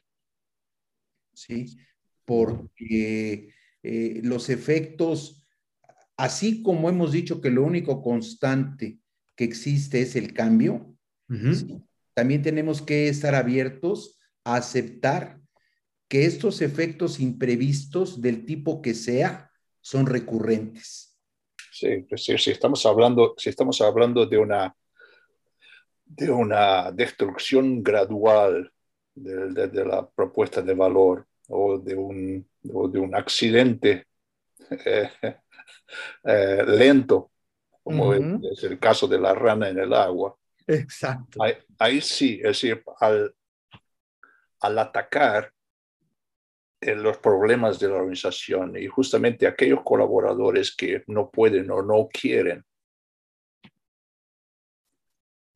¿Sí? 1.32 1.78
Porque 2.24 3.54
eh, 3.84 4.20
los 4.24 4.50
efectos, 4.50 5.46
así 6.16 6.64
como 6.64 6.88
hemos 6.88 7.12
dicho 7.12 7.40
que 7.40 7.50
lo 7.50 7.62
único 7.62 8.02
constante 8.02 8.99
que 9.40 9.44
existe 9.44 10.02
es 10.02 10.16
el 10.16 10.34
cambio, 10.34 10.94
también 12.12 12.42
tenemos 12.42 12.82
que 12.82 13.08
estar 13.08 13.34
abiertos 13.34 14.20
a 14.44 14.56
aceptar 14.56 15.40
que 16.08 16.26
estos 16.26 16.60
efectos 16.60 17.20
imprevistos 17.20 18.20
del 18.20 18.44
tipo 18.44 18.82
que 18.82 18.92
sea 18.92 19.50
son 19.80 20.04
recurrentes. 20.04 21.16
Sí, 21.72 22.04
pues 22.06 22.22
si, 22.22 22.50
estamos 22.50 22.84
hablando, 22.84 23.34
si 23.38 23.48
estamos 23.48 23.80
hablando 23.80 24.26
de 24.26 24.36
una, 24.36 24.76
de 26.04 26.30
una 26.30 26.92
destrucción 26.92 27.82
gradual 27.82 28.70
de, 29.14 29.70
la 29.86 30.06
propuesta 30.06 30.60
de 30.60 30.74
valor 30.74 31.26
o 31.48 31.78
de 31.78 31.94
un, 31.94 32.46
de 32.60 32.98
un 32.98 33.14
accidente 33.14 34.06
eh, 34.84 35.10
eh, 36.24 36.62
lento, 36.66 37.30
como 37.90 38.14
es 38.14 38.64
el 38.64 38.78
caso 38.78 39.06
de 39.06 39.18
la 39.18 39.34
rana 39.34 39.68
en 39.68 39.78
el 39.78 39.92
agua. 39.92 40.36
Exacto. 40.66 41.42
Ahí, 41.42 41.54
ahí 41.78 42.00
sí, 42.00 42.36
es 42.36 42.60
decir, 42.60 42.82
al, 43.00 43.34
al 44.60 44.78
atacar 44.78 45.52
en 46.80 47.02
los 47.02 47.18
problemas 47.18 47.78
de 47.78 47.88
la 47.88 47.96
organización 47.96 48.76
y 48.76 48.86
justamente 48.86 49.46
aquellos 49.46 49.82
colaboradores 49.84 50.74
que 50.74 51.04
no 51.08 51.30
pueden 51.30 51.70
o 51.70 51.82
no 51.82 52.08
quieren. 52.08 52.64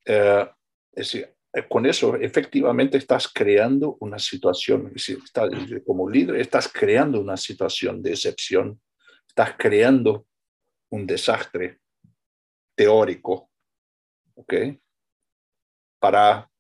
Eh, 0.04 0.46
es 0.92 1.12
decir, 1.12 1.34
eh, 1.52 1.66
con 1.66 1.86
eso 1.86 2.14
efectivamente 2.16 2.98
estás 2.98 3.28
creando 3.32 3.96
una 4.00 4.18
situación, 4.18 4.92
es 4.94 5.06
decir, 5.06 5.82
como 5.84 6.10
líder 6.10 6.36
estás 6.36 6.68
creando 6.68 7.20
una 7.20 7.36
situación 7.36 8.02
de 8.02 8.10
excepción, 8.10 8.80
estás 9.26 9.54
creando 9.56 10.26
un 10.90 11.06
desastre 11.06 11.80
teórico, 12.74 13.50
¿ok? 14.34 14.54
Para 15.98 16.50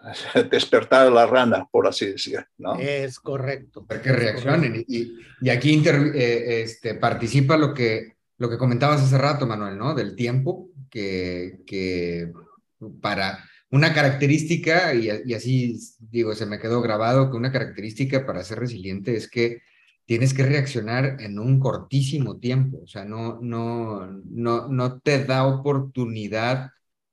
despertar 0.50 1.06
a 1.06 1.10
la 1.10 1.26
rana, 1.26 1.68
por 1.70 1.86
así 1.86 2.06
decir, 2.06 2.44
¿no? 2.56 2.78
Es 2.78 3.18
correcto. 3.20 3.86
Para 3.86 4.00
que 4.00 4.12
reaccionen. 4.12 4.84
Y, 4.86 5.18
y, 5.40 5.50
aquí 5.50 5.82
eh, 5.84 6.62
este, 6.62 6.94
participa 6.94 7.56
lo 7.56 7.74
que, 7.74 8.16
lo 8.38 8.48
que 8.48 8.58
comentabas 8.58 9.02
hace 9.02 9.18
rato, 9.18 9.46
Manuel, 9.46 9.76
¿no? 9.76 9.94
Del 9.94 10.14
tiempo, 10.16 10.70
que, 10.90 11.60
que 11.66 12.32
para 13.00 13.44
una 13.70 13.92
característica, 13.92 14.94
y, 14.94 15.10
y, 15.26 15.34
así 15.34 15.78
digo, 15.98 16.34
se 16.34 16.46
me 16.46 16.58
quedó 16.58 16.80
grabado, 16.80 17.30
que 17.30 17.36
una 17.36 17.52
característica 17.52 18.24
para 18.24 18.44
ser 18.44 18.60
resiliente 18.60 19.14
es 19.14 19.28
que 19.28 19.62
tienes 20.08 20.32
que 20.32 20.42
reaccionar 20.42 21.20
en 21.20 21.38
un 21.38 21.60
cortísimo 21.60 22.38
tiempo, 22.38 22.80
o 22.82 22.86
sea, 22.86 23.04
no, 23.04 23.40
no, 23.42 24.06
no, 24.06 24.66
no 24.66 25.00
te 25.00 25.22
da 25.22 25.46
oportunidad 25.46 26.70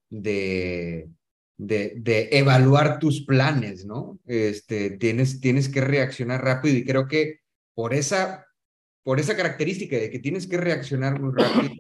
de, 0.09 1.09
de, 1.57 2.29
evaluar 2.31 2.99
tus 2.99 3.25
planes, 3.25 3.85
¿no? 3.85 4.17
Este, 4.25 4.91
tienes, 4.91 5.41
tienes 5.41 5.67
que 5.67 5.81
reaccionar 5.81 6.41
rápido 6.41 6.77
y 6.77 6.85
creo 6.85 7.05
que 7.09 7.41
por 7.73 7.93
esa, 7.93 8.45
por 9.03 9.19
esa 9.19 9.35
característica 9.35 9.97
de 9.97 10.09
que 10.09 10.19
tienes 10.19 10.47
que 10.47 10.55
reaccionar 10.55 11.19
muy 11.19 11.33
rápido, 11.35 11.73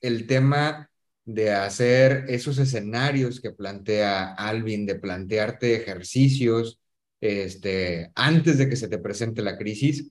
el 0.00 0.26
tema 0.26 0.88
de 1.26 1.52
hacer 1.52 2.24
esos 2.28 2.56
escenarios 2.56 3.38
que 3.42 3.50
plantea 3.50 4.32
Alvin, 4.32 4.86
de 4.86 4.94
plantearte 4.94 5.76
ejercicios 5.76 6.80
este, 7.20 8.10
antes 8.14 8.56
de 8.56 8.66
que 8.70 8.76
se 8.76 8.88
te 8.88 8.96
presente 8.96 9.42
la 9.42 9.58
crisis, 9.58 10.10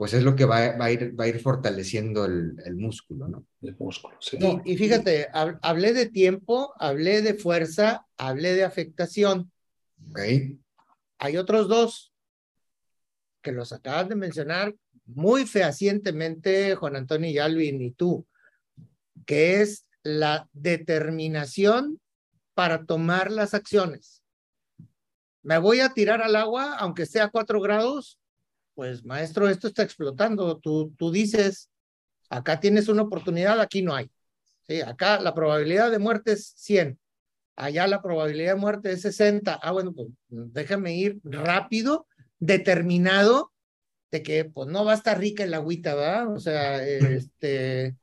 pues 0.00 0.14
es 0.14 0.22
lo 0.22 0.34
que 0.34 0.46
va, 0.46 0.78
va, 0.78 0.86
a, 0.86 0.92
ir, 0.92 1.14
va 1.20 1.24
a 1.24 1.28
ir 1.28 1.40
fortaleciendo 1.40 2.24
el, 2.24 2.56
el 2.64 2.74
músculo, 2.74 3.28
¿no? 3.28 3.44
El 3.60 3.76
músculo, 3.78 4.16
sí. 4.18 4.38
y 4.64 4.74
fíjate, 4.78 5.28
hablé 5.30 5.92
de 5.92 6.06
tiempo, 6.06 6.72
hablé 6.78 7.20
de 7.20 7.34
fuerza, 7.34 8.06
hablé 8.16 8.54
de 8.54 8.64
afectación. 8.64 9.52
Ok. 10.08 10.20
Hay 11.18 11.36
otros 11.36 11.68
dos 11.68 12.14
que 13.42 13.52
los 13.52 13.74
acabas 13.74 14.08
de 14.08 14.14
mencionar 14.14 14.74
muy 15.04 15.44
fehacientemente, 15.44 16.76
Juan 16.76 16.96
Antonio 16.96 17.28
y 17.28 17.36
Alvin 17.36 17.82
y 17.82 17.90
tú, 17.90 18.26
que 19.26 19.60
es 19.60 19.86
la 20.02 20.48
determinación 20.54 22.00
para 22.54 22.86
tomar 22.86 23.30
las 23.30 23.52
acciones. 23.52 24.22
Me 25.42 25.58
voy 25.58 25.80
a 25.80 25.90
tirar 25.90 26.22
al 26.22 26.36
agua, 26.36 26.74
aunque 26.78 27.04
sea 27.04 27.24
a 27.24 27.30
cuatro 27.30 27.60
grados, 27.60 28.19
pues 28.74 29.04
maestro, 29.04 29.48
esto 29.48 29.68
está 29.68 29.82
explotando. 29.82 30.58
Tú, 30.58 30.92
tú 30.96 31.10
dices, 31.10 31.70
acá 32.28 32.60
tienes 32.60 32.88
una 32.88 33.02
oportunidad, 33.02 33.60
aquí 33.60 33.82
no 33.82 33.94
hay. 33.94 34.10
Sí, 34.66 34.80
acá 34.80 35.20
la 35.20 35.34
probabilidad 35.34 35.90
de 35.90 35.98
muerte 35.98 36.32
es 36.32 36.52
100. 36.56 36.98
Allá 37.56 37.86
la 37.86 38.00
probabilidad 38.00 38.54
de 38.54 38.60
muerte 38.60 38.92
es 38.92 39.02
60. 39.02 39.58
Ah, 39.62 39.72
bueno, 39.72 39.92
pues 39.92 40.08
déjame 40.28 40.94
ir 40.94 41.20
rápido, 41.24 42.06
determinado 42.38 43.52
de 44.10 44.22
que 44.22 44.44
pues 44.44 44.68
no 44.68 44.84
va 44.84 44.92
a 44.92 44.96
estar 44.96 45.18
rica 45.18 45.44
el 45.44 45.54
agüita, 45.54 45.94
¿verdad? 45.94 46.32
O 46.34 46.40
sea, 46.40 46.84
este, 46.84 47.96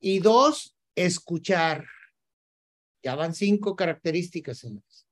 y 0.00 0.18
dos, 0.18 0.74
escuchar. 0.94 1.84
Ya 3.02 3.14
van 3.14 3.34
cinco 3.34 3.74
características, 3.74 4.58
señores. 4.58 5.06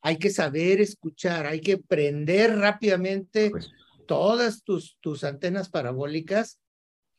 hay 0.00 0.16
que 0.16 0.30
saber 0.30 0.80
escuchar, 0.80 1.46
hay 1.46 1.60
que 1.60 1.76
prender 1.78 2.56
rápidamente 2.56 3.50
Pues, 3.50 3.70
todas 4.08 4.64
tus, 4.64 4.98
tus 5.00 5.22
antenas 5.22 5.68
parabólicas 5.68 6.58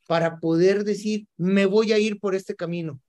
para 0.08 0.39
poder 0.39 0.84
decir, 0.84 1.28
me 1.38 1.65
voy 1.65 1.93
a 1.93 1.99
ir 1.99 2.19
por 2.19 2.36
este 2.36 2.56
camino 2.56 2.99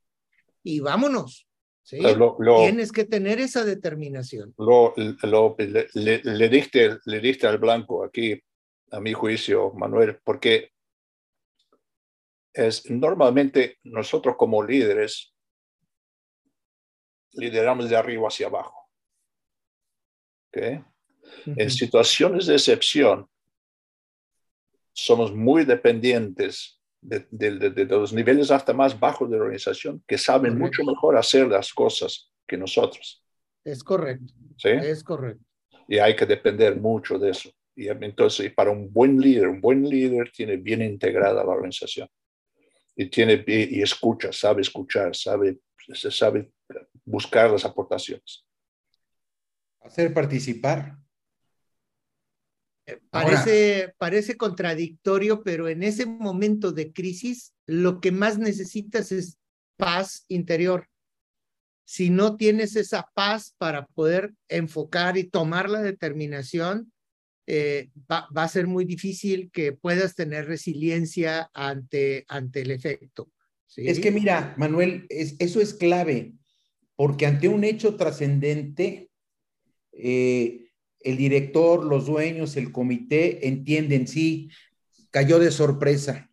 y 0.63 0.79
vámonos. 0.81 1.49
¿sí? 1.83 1.99
Lo, 2.01 2.37
lo- 2.39 2.57
Tienes 2.59 2.93
que 2.93 3.05
tener 3.07 3.41
esa 3.41 3.65
determinación. 3.65 4.55
lo- 4.59 4.95
lo- 5.23 5.57
le, 5.59 5.89
le- 5.95 6.21
le 6.23 6.49
diste, 6.49 6.99
le 7.07 7.19
diste 7.21 7.47
al 7.49 7.59
blanco 7.59 8.05
aquí, 8.05 8.41
a 8.93 9.01
mi 9.01 9.13
juicio, 9.15 9.73
Manuel, 9.73 10.21
porque 10.23 10.73
es 12.53 12.91
normalmente 12.91 13.79
nosotros 13.85 14.35
como 14.37 14.63
líderes 14.63 15.33
lideramos 17.33 17.89
de 17.89 17.97
arriba 17.97 18.29
hacia 18.29 18.49
abajo. 18.49 18.91
¿ok? 20.49 20.85
En 21.47 21.71
situaciones 21.71 22.47
de 22.47 22.55
excepción, 22.55 23.30
somos 24.93 25.33
muy 25.35 25.65
dependientes 25.65 26.81
de, 27.01 27.27
de- 27.31 27.59
de- 27.59 27.71
de 27.71 27.85
los 27.87 28.13
niveles 28.13 28.51
hasta 28.51 28.73
más 28.73 28.99
bajos 28.99 29.31
de 29.31 29.37
la 29.37 29.43
organización 29.45 30.03
que 30.07 30.19
saben 30.19 30.53
Correcto. 30.59 30.83
mucho 30.83 30.85
mejor 30.85 31.17
hacer 31.17 31.47
las 31.49 31.73
cosas 31.73 32.31
que 32.47 32.57
nosotros. 32.57 33.25
Es 33.65 33.83
correcto, 33.85 34.33
¿sí? 34.57 34.69
es 34.69 35.03
correcto. 35.05 35.45
Y 35.89 35.99
hay 35.99 36.15
que 36.15 36.27
depender 36.27 36.77
mucho 36.81 37.19
de 37.19 37.31
eso. 37.31 37.51
Y 37.75 37.89
entonces, 37.89 38.53
para 38.53 38.71
un 38.71 38.93
buen 38.93 39.19
líder, 39.19 39.49
un 39.49 39.61
buen 39.61 39.89
líder 39.89 40.31
tiene 40.31 40.57
bien 40.57 40.83
integrada 40.83 41.43
la 41.45 41.51
organización. 41.51 42.09
Y, 42.95 43.07
tiene, 43.07 43.43
y, 43.47 43.79
y 43.79 43.83
escucha, 43.83 44.33
sabe 44.33 44.61
escuchar, 44.61 45.15
sabe, 45.17 45.59
se 45.95 46.11
sabe 46.11 46.53
buscar 47.05 47.51
las 47.51 47.65
aportaciones. 47.65 48.45
Hacer 49.81 50.13
participar. 50.13 50.97
Ahora- 53.13 53.43
Parece, 53.45 53.95
parece 53.99 54.37
contradictorio, 54.37 55.43
pero 55.43 55.69
en 55.69 55.83
ese 55.83 56.07
momento 56.07 56.73
de 56.73 56.93
crisis, 56.93 57.53
lo 57.67 58.01
que 58.01 58.13
más 58.13 58.39
necesitas 58.39 59.13
es 59.13 59.39
paz 59.77 60.25
interior. 60.29 60.87
Si 61.85 62.11
no 62.11 62.37
tienes 62.37 62.77
esa 62.77 63.09
paz 63.15 63.55
para 63.59 63.87
poder 63.87 64.33
enfocar 64.49 65.17
y 65.19 65.25
tomar 65.25 65.69
la 65.69 65.83
determinación, 65.83 66.93
eh, 67.47 67.91
va, 68.11 68.29
va 68.37 68.45
a 68.45 68.49
ser 68.49 68.69
muy 68.69 68.85
difícil 68.85 69.51
que 69.53 69.73
puedas 69.73 70.15
tener 70.15 70.47
resiliencia 70.47 71.51
ante, 71.53 72.25
ante 72.29 72.61
el 72.61 72.71
efecto. 72.71 73.29
¿sí? 73.67 73.89
Es 73.89 73.99
que 73.99 74.13
mira, 74.13 74.55
Manuel, 74.57 75.07
es- 75.09 75.35
eso 75.41 75.61
es 75.61 75.75
clave, 75.75 76.35
porque 76.95 77.27
ante 77.27 77.49
un 77.49 77.65
hecho 77.65 77.97
trascendente, 77.97 79.11
eh, 79.93 80.70
el 81.01 81.17
director, 81.17 81.85
los 81.85 82.07
dueños, 82.07 82.57
el 82.57 82.73
comité 82.73 83.49
entienden, 83.49 84.07
sí, 84.07 84.51
cayó 85.11 85.39
de 85.39 85.51
sorpresa, 85.51 86.31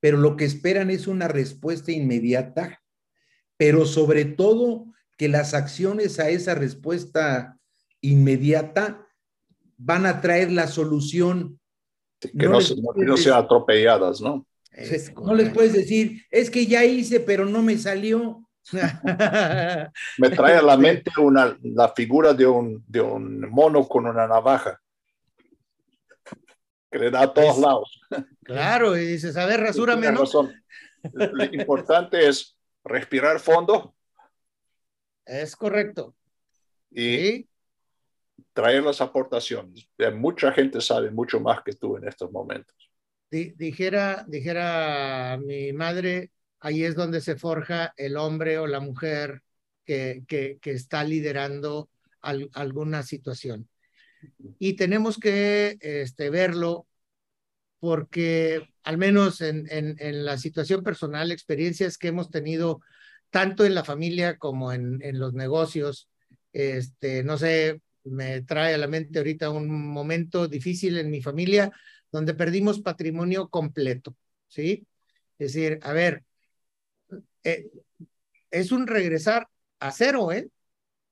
pero 0.00 0.16
lo 0.16 0.36
que 0.36 0.44
esperan 0.44 0.90
es 0.90 1.06
una 1.06 1.28
respuesta 1.28 1.92
inmediata, 1.92 2.82
pero 3.56 3.86
sobre 3.86 4.24
todo 4.24 4.86
que 5.18 5.28
las 5.28 5.54
acciones 5.54 6.18
a 6.20 6.28
esa 6.30 6.54
respuesta 6.54 7.58
inmediata 8.00 9.06
van 9.78 10.06
a 10.06 10.20
traer 10.20 10.52
la 10.52 10.66
solución. 10.68 11.58
Que 12.20 12.30
No 12.34 12.50
no, 12.52 12.58
les 12.58 12.68
se- 12.68 12.76
no- 12.76 12.82
puedes 12.94 13.08
no 13.08 13.16
sean 13.16 13.36
atropelladas, 13.44 14.20
¿no? 14.20 14.46
Es 14.72 15.12
no 15.14 15.34
les 15.34 15.50
puedes 15.50 15.72
decir, 15.72 16.22
es 16.30 16.50
que 16.50 16.66
ya 16.66 16.84
hice, 16.84 17.20
pero 17.20 17.46
no 17.46 17.62
me 17.62 17.78
salió. 17.78 18.45
Me 20.18 20.30
trae 20.30 20.56
a 20.56 20.62
la 20.62 20.76
mente 20.76 21.10
una, 21.18 21.56
la 21.62 21.88
figura 21.90 22.34
de 22.34 22.46
un, 22.46 22.84
de 22.86 23.00
un 23.00 23.40
mono 23.50 23.86
con 23.86 24.06
una 24.06 24.26
navaja 24.26 24.80
que 26.90 26.98
le 26.98 27.10
da 27.10 27.22
a 27.22 27.34
todos 27.34 27.56
Es- 27.56 27.62
lados. 27.62 28.00
Claro, 28.42 28.96
y 28.96 29.04
dices, 29.04 29.36
a 29.36 29.46
ver, 29.46 29.60
rasúrame, 29.60 30.10
¿no? 30.12 30.20
razón. 30.20 30.52
Lo 31.12 31.44
importante 31.44 32.28
es 32.28 32.56
respirar 32.84 33.38
fondo 33.40 33.94
Es 35.24 35.56
correcto. 35.56 36.14
y 36.90 37.16
¿sí? 37.16 37.48
traer 38.52 38.82
las 38.84 39.00
aportaciones. 39.00 39.88
Mucha 40.14 40.52
gente 40.52 40.80
sabe 40.80 41.10
mucho 41.10 41.40
más 41.40 41.60
que 41.64 41.72
tú 41.72 41.96
en 41.96 42.06
estos 42.08 42.30
momentos. 42.30 42.74
Di- 43.30 43.52
dijera, 43.56 44.24
dijera 44.28 45.36
mi 45.44 45.72
madre, 45.72 46.30
ahí 46.60 46.84
es 46.84 46.94
donde 46.94 47.20
se 47.20 47.36
forja 47.36 47.94
el 47.96 48.16
hombre 48.16 48.58
o 48.58 48.66
la 48.66 48.80
mujer 48.80 49.42
que, 49.84 50.58
está 50.62 51.04
liderando 51.04 51.88
al- 52.20 52.50
alguna 52.54 53.02
situación. 53.02 53.68
Y 54.58 54.74
tenemos 54.74 55.18
que 55.18 55.78
este, 55.80 56.30
verlo 56.30 56.86
porque 57.78 58.68
al 58.82 58.98
menos 58.98 59.40
en, 59.40 59.66
la 60.24 60.38
situación 60.38 60.82
personal, 60.82 61.30
experiencias 61.30 61.98
que 61.98 62.08
hemos 62.08 62.30
tenido 62.30 62.80
tanto 63.30 63.64
en 63.64 63.74
la 63.74 63.84
familia 63.84 64.38
como 64.38 64.72
en, 64.72 65.00
en 65.02 65.18
los 65.18 65.34
negocios, 65.34 66.08
este, 66.52 67.22
no 67.22 67.36
sé, 67.36 67.80
me 68.04 68.42
trae 68.42 68.74
a 68.74 68.78
la 68.78 68.86
mente 68.86 69.18
ahorita 69.18 69.50
un 69.50 69.68
momento 69.68 70.48
difícil 70.48 70.96
en 70.98 71.10
mi 71.10 71.20
familia 71.20 71.72
donde 72.10 72.34
perdimos 72.34 72.80
patrimonio 72.80 73.48
completo, 73.48 74.16
¿sí? 74.48 74.86
Es 75.38 75.52
decir, 75.52 75.80
a 75.82 75.92
ver, 75.92 76.24
eh, 77.46 77.68
es 78.50 78.72
un 78.72 78.86
regresar 78.86 79.48
a 79.80 79.92
cero, 79.92 80.32
¿eh? 80.32 80.48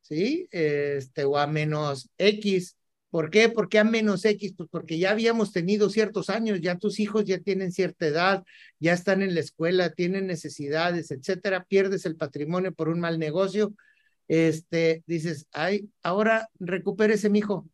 ¿Sí? 0.03 0.49
Este, 0.51 1.25
o 1.25 1.39
a 1.39 1.47
menos 1.47 2.11
X. 2.19 2.77
¿Por 3.11 3.31
qué? 3.31 3.49
¿Por 3.49 3.69
qué 3.69 3.79
a 3.79 3.85
menos 3.85 4.25
X? 4.25 4.55
Pues 4.57 4.69
porque 4.71 4.99
ya 4.99 5.13
habíamos 5.13 5.53
tenido 5.53 5.89
ciertos 5.89 6.29
años, 6.31 6.61
ya 6.61 6.77
tus 6.79 6.99
hijos 6.99 7.25
ya 7.25 7.39
tienen 7.39 7.71
cierta 7.71 8.07
edad, 8.07 8.45
ya 8.81 8.93
están 8.93 9.23
en 9.23 9.35
la 9.35 9.41
escuela, 9.41 9.91
tienen 9.91 10.27
necesidades, 10.27 11.11
etcétera, 11.13 11.65
pierdes 11.65 12.07
el 12.07 12.17
patrimonio 12.17 12.73
por 12.75 12.89
un 12.89 12.99
mal 12.99 13.19
negocio, 13.21 13.73
este, 14.27 15.05
dices, 15.07 15.47
ay, 15.53 15.89
ahora 16.03 16.49
recupérese, 16.59 17.31
mijo, 17.31 17.69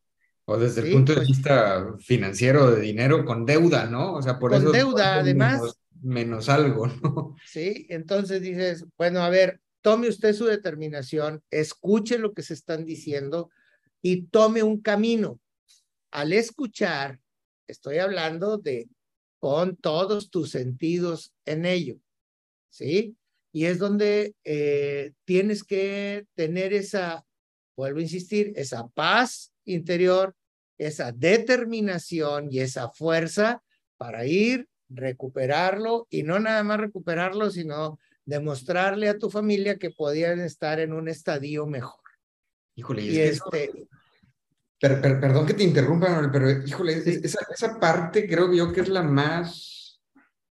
O 0.44 0.58
desde 0.58 0.82
el 0.82 0.92
punto 0.92 1.12
de 1.12 1.18
pues. 1.18 1.28
vista 1.28 1.86
financiero 2.00 2.70
de 2.72 2.80
dinero 2.82 3.24
con 3.24 3.46
deuda, 3.46 3.86
¿no? 3.86 4.14
O 4.14 4.22
sea, 4.22 4.38
por 4.38 4.50
Con 4.50 4.60
eso. 4.62 4.72
deuda, 4.72 5.14
además. 5.20 5.60
Menos, 6.02 6.48
algo, 6.48 6.86
¿no? 6.86 7.36
¿sí? 7.46 7.86
Entonces 7.90 8.40
dices, 8.42 8.86
bueno, 8.96 9.20
a 9.20 9.30
ver, 9.30 9.60
tome 9.82 10.08
usted 10.08 10.34
su 10.34 10.46
determinación, 10.46 11.42
escuche 11.50 12.18
lo 12.18 12.32
que 12.32 12.42
se 12.42 12.54
están 12.54 12.84
diciendo 12.84 13.50
y 14.02 14.22
tome 14.22 14.62
un 14.62 14.80
camino. 14.80 15.40
Al 16.10 16.32
escuchar, 16.32 17.20
estoy 17.66 17.98
hablando 17.98 18.58
de 18.58 18.88
con 19.38 19.76
todos 19.76 20.30
tus 20.30 20.50
sentidos 20.50 21.32
en 21.46 21.64
ello, 21.64 21.96
¿sí? 22.68 23.16
Y 23.52 23.64
es 23.64 23.78
donde 23.78 24.34
eh, 24.44 25.12
tienes 25.24 25.64
que 25.64 26.26
tener 26.34 26.72
esa, 26.72 27.26
vuelvo 27.76 27.98
a 27.98 28.02
insistir, 28.02 28.52
esa 28.54 28.86
paz 28.88 29.52
interior, 29.64 30.36
esa 30.78 31.12
determinación 31.12 32.48
y 32.50 32.60
esa 32.60 32.90
fuerza 32.90 33.62
para 33.96 34.26
ir, 34.26 34.68
recuperarlo 34.90 36.06
y 36.10 36.22
no 36.22 36.38
nada 36.38 36.62
más 36.62 36.80
recuperarlo, 36.80 37.50
sino 37.50 37.98
demostrarle 38.24 39.08
a 39.08 39.18
tu 39.18 39.30
familia 39.30 39.76
que 39.78 39.90
podían 39.90 40.40
estar 40.40 40.80
en 40.80 40.92
un 40.92 41.08
estadio 41.08 41.66
mejor. 41.66 42.00
Híjole, 42.76 43.02
y 43.02 43.18
es 43.18 43.40
que 43.50 43.64
este, 43.64 43.88
Per- 44.78 45.00
per- 45.02 45.20
perdón 45.20 45.46
que 45.46 45.54
te 45.54 45.62
interrumpa, 45.64 46.30
pero 46.32 46.50
híjole, 46.50 47.02
Sí. 47.02 47.20
esa, 47.22 47.38
esa 47.54 47.78
parte 47.78 48.26
creo 48.26 48.52
yo 48.52 48.72
que 48.72 48.80
es 48.80 48.88
la 48.88 49.02
más 49.02 50.00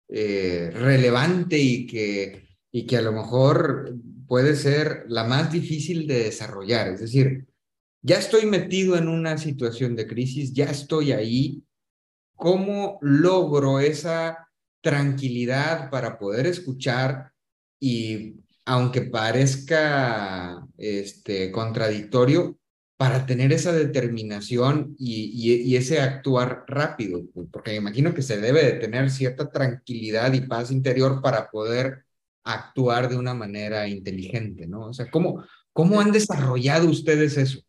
eh, 0.07 0.69
relevante 0.73 1.57
y 1.57 1.87
que, 1.87 2.47
y 2.71 2.85
que 2.85 2.97
a 2.97 3.01
lo 3.01 3.11
mejor 3.11 3.95
puede 4.27 4.55
ser 4.55 5.05
la 5.07 5.23
más 5.23 5.51
difícil 5.51 6.05
de 6.07 6.25
desarrollar. 6.25 6.89
Es 6.89 6.99
decir, 7.01 7.47
ya 8.03 8.17
estoy 8.17 8.45
metido 8.45 8.95
en 8.97 9.07
una 9.07 9.37
situación 9.37 9.95
de 9.95 10.05
crisis, 10.07 10.53
ya 10.53 10.65
estoy 10.65 11.11
ahí. 11.11 11.63
¿Cómo 12.39 12.99
logro 13.01 13.79
esa 13.81 14.49
tranquilidad 14.81 15.89
para 15.89 16.17
poder 16.17 16.47
escuchar 16.47 17.33
y 17.79 18.35
aunque 18.65 19.01
parezca 19.01 20.65
este, 20.77 21.51
contradictorio, 21.51 22.57
para 22.97 23.25
tener 23.25 23.53
esa 23.53 23.71
determinación 23.73 24.95
y, 24.99 25.31
y- 25.71 25.75
ese 25.77 26.01
actuar 26.01 26.65
rápido, 26.67 27.21
porque 27.51 27.71
me 27.71 27.77
imagino 27.77 28.13
que 28.13 28.21
se 28.21 28.39
debe 28.41 28.63
de 28.65 28.73
tener 28.73 29.09
cierta 29.09 29.49
tranquilidad 29.51 30.33
y 30.33 30.41
paz 30.41 30.69
interior 30.71 31.21
para 31.21 31.49
poder 31.49 32.05
actuar 32.43 33.09
de 33.09 33.15
una 33.17 33.33
manera 33.33 33.87
inteligente, 33.87 34.67
¿no? 34.67 34.87
O 34.87 34.93
sea, 34.93 35.09
¿cómo, 35.11 35.43
cómo 35.73 36.01
han 36.01 36.11
desarrollado 36.11 36.89
ustedes 36.89 37.37
eso? 37.37 37.59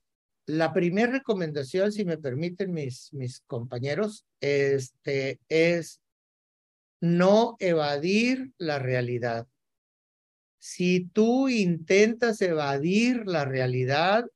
La 0.47 0.73
primera 0.73 1.13
recomendación, 1.13 1.93
si 1.93 2.05
me 2.05 2.19
permiten 2.19 2.73
mis, 2.73 3.13
mis 3.13 3.41
compañeros, 3.41 4.25
este, 4.41 5.39
es 5.49 6.01
no 7.01 7.57
evadir 7.59 8.53
la 8.59 8.79
realidad. 8.79 9.47
Si 10.59 11.09
tú 11.13 11.49
intentas 11.49 12.43
evadir 12.43 13.27
la 13.27 13.45
realidad, 13.45 14.27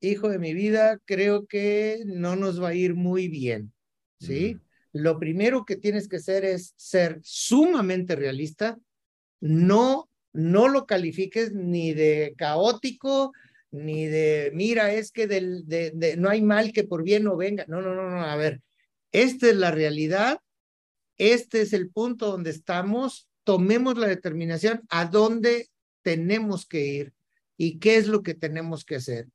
hijo 0.00 0.30
de 0.30 0.38
mi 0.38 0.54
vida, 0.54 0.98
creo 1.04 1.46
que 1.46 2.02
no 2.06 2.36
nos 2.36 2.62
va 2.62 2.68
a 2.68 2.74
ir 2.74 2.94
muy 2.94 3.28
bien, 3.28 3.72
¿sí? 4.18 4.58
Lo 4.92 5.18
primero 5.18 5.64
que 5.64 5.76
tienes 5.76 6.08
que 6.08 6.16
hacer 6.16 6.44
es 6.44 6.72
ser 6.76 7.20
sumamente 7.22 8.16
realista, 8.16 8.78
no, 9.40 10.08
no 10.32 10.68
lo 10.68 10.86
califiques 10.86 11.52
ni 11.52 11.92
de 11.92 12.34
caótico, 12.36 13.32
ni 13.70 14.06
de, 14.06 14.50
mira, 14.54 14.92
es 14.92 15.12
que 15.12 15.26
del, 15.26 15.66
de, 15.66 16.16
no 16.18 16.28
hay 16.28 16.42
mal 16.42 16.72
que 16.72 16.84
por 16.84 17.04
bien 17.04 17.24
no 17.24 17.36
venga. 17.36 17.64
No, 17.68 17.80
no, 17.80 17.94
no, 17.94 18.10
no, 18.10 18.22
a 18.24 18.36
ver, 18.36 18.60
esta 19.12 19.48
es 19.48 19.56
la 19.56 19.70
realidad, 19.70 20.40
este 21.18 21.62
es 21.62 21.72
el 21.72 21.90
punto 21.90 22.30
donde 22.30 22.50
estamos, 22.50 23.28
tomemos 23.44 23.96
la 23.98 24.06
determinación 24.06 24.82
a 24.88 25.04
dónde 25.06 25.68
tenemos 26.02 26.66
que 26.66 26.86
ir 26.86 27.12
y 27.56 27.78
qué 27.78 27.96
es 27.96 28.06
lo 28.06 28.22
que 28.22 28.34
tenemos 28.34 28.84
que 28.84 28.96
hacer. 28.96 29.28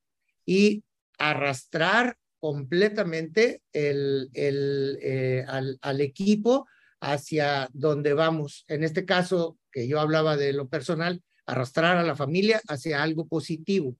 Y 0.45 0.83
arrastrar 1.17 2.17
completamente 2.39 3.61
el, 3.73 4.29
el, 4.33 4.99
eh, 5.01 5.45
al, 5.47 5.79
al 5.81 6.01
equipo 6.01 6.67
hacia 6.99 7.69
donde 7.73 8.13
vamos. 8.13 8.65
En 8.67 8.83
este 8.83 9.05
caso, 9.05 9.57
que 9.71 9.87
yo 9.87 9.99
hablaba 9.99 10.37
de 10.37 10.53
lo 10.53 10.67
personal, 10.67 11.21
arrastrar 11.45 11.97
a 11.97 12.03
la 12.03 12.15
familia 12.15 12.61
hacia 12.67 13.03
algo 13.03 13.27
positivo. 13.27 13.95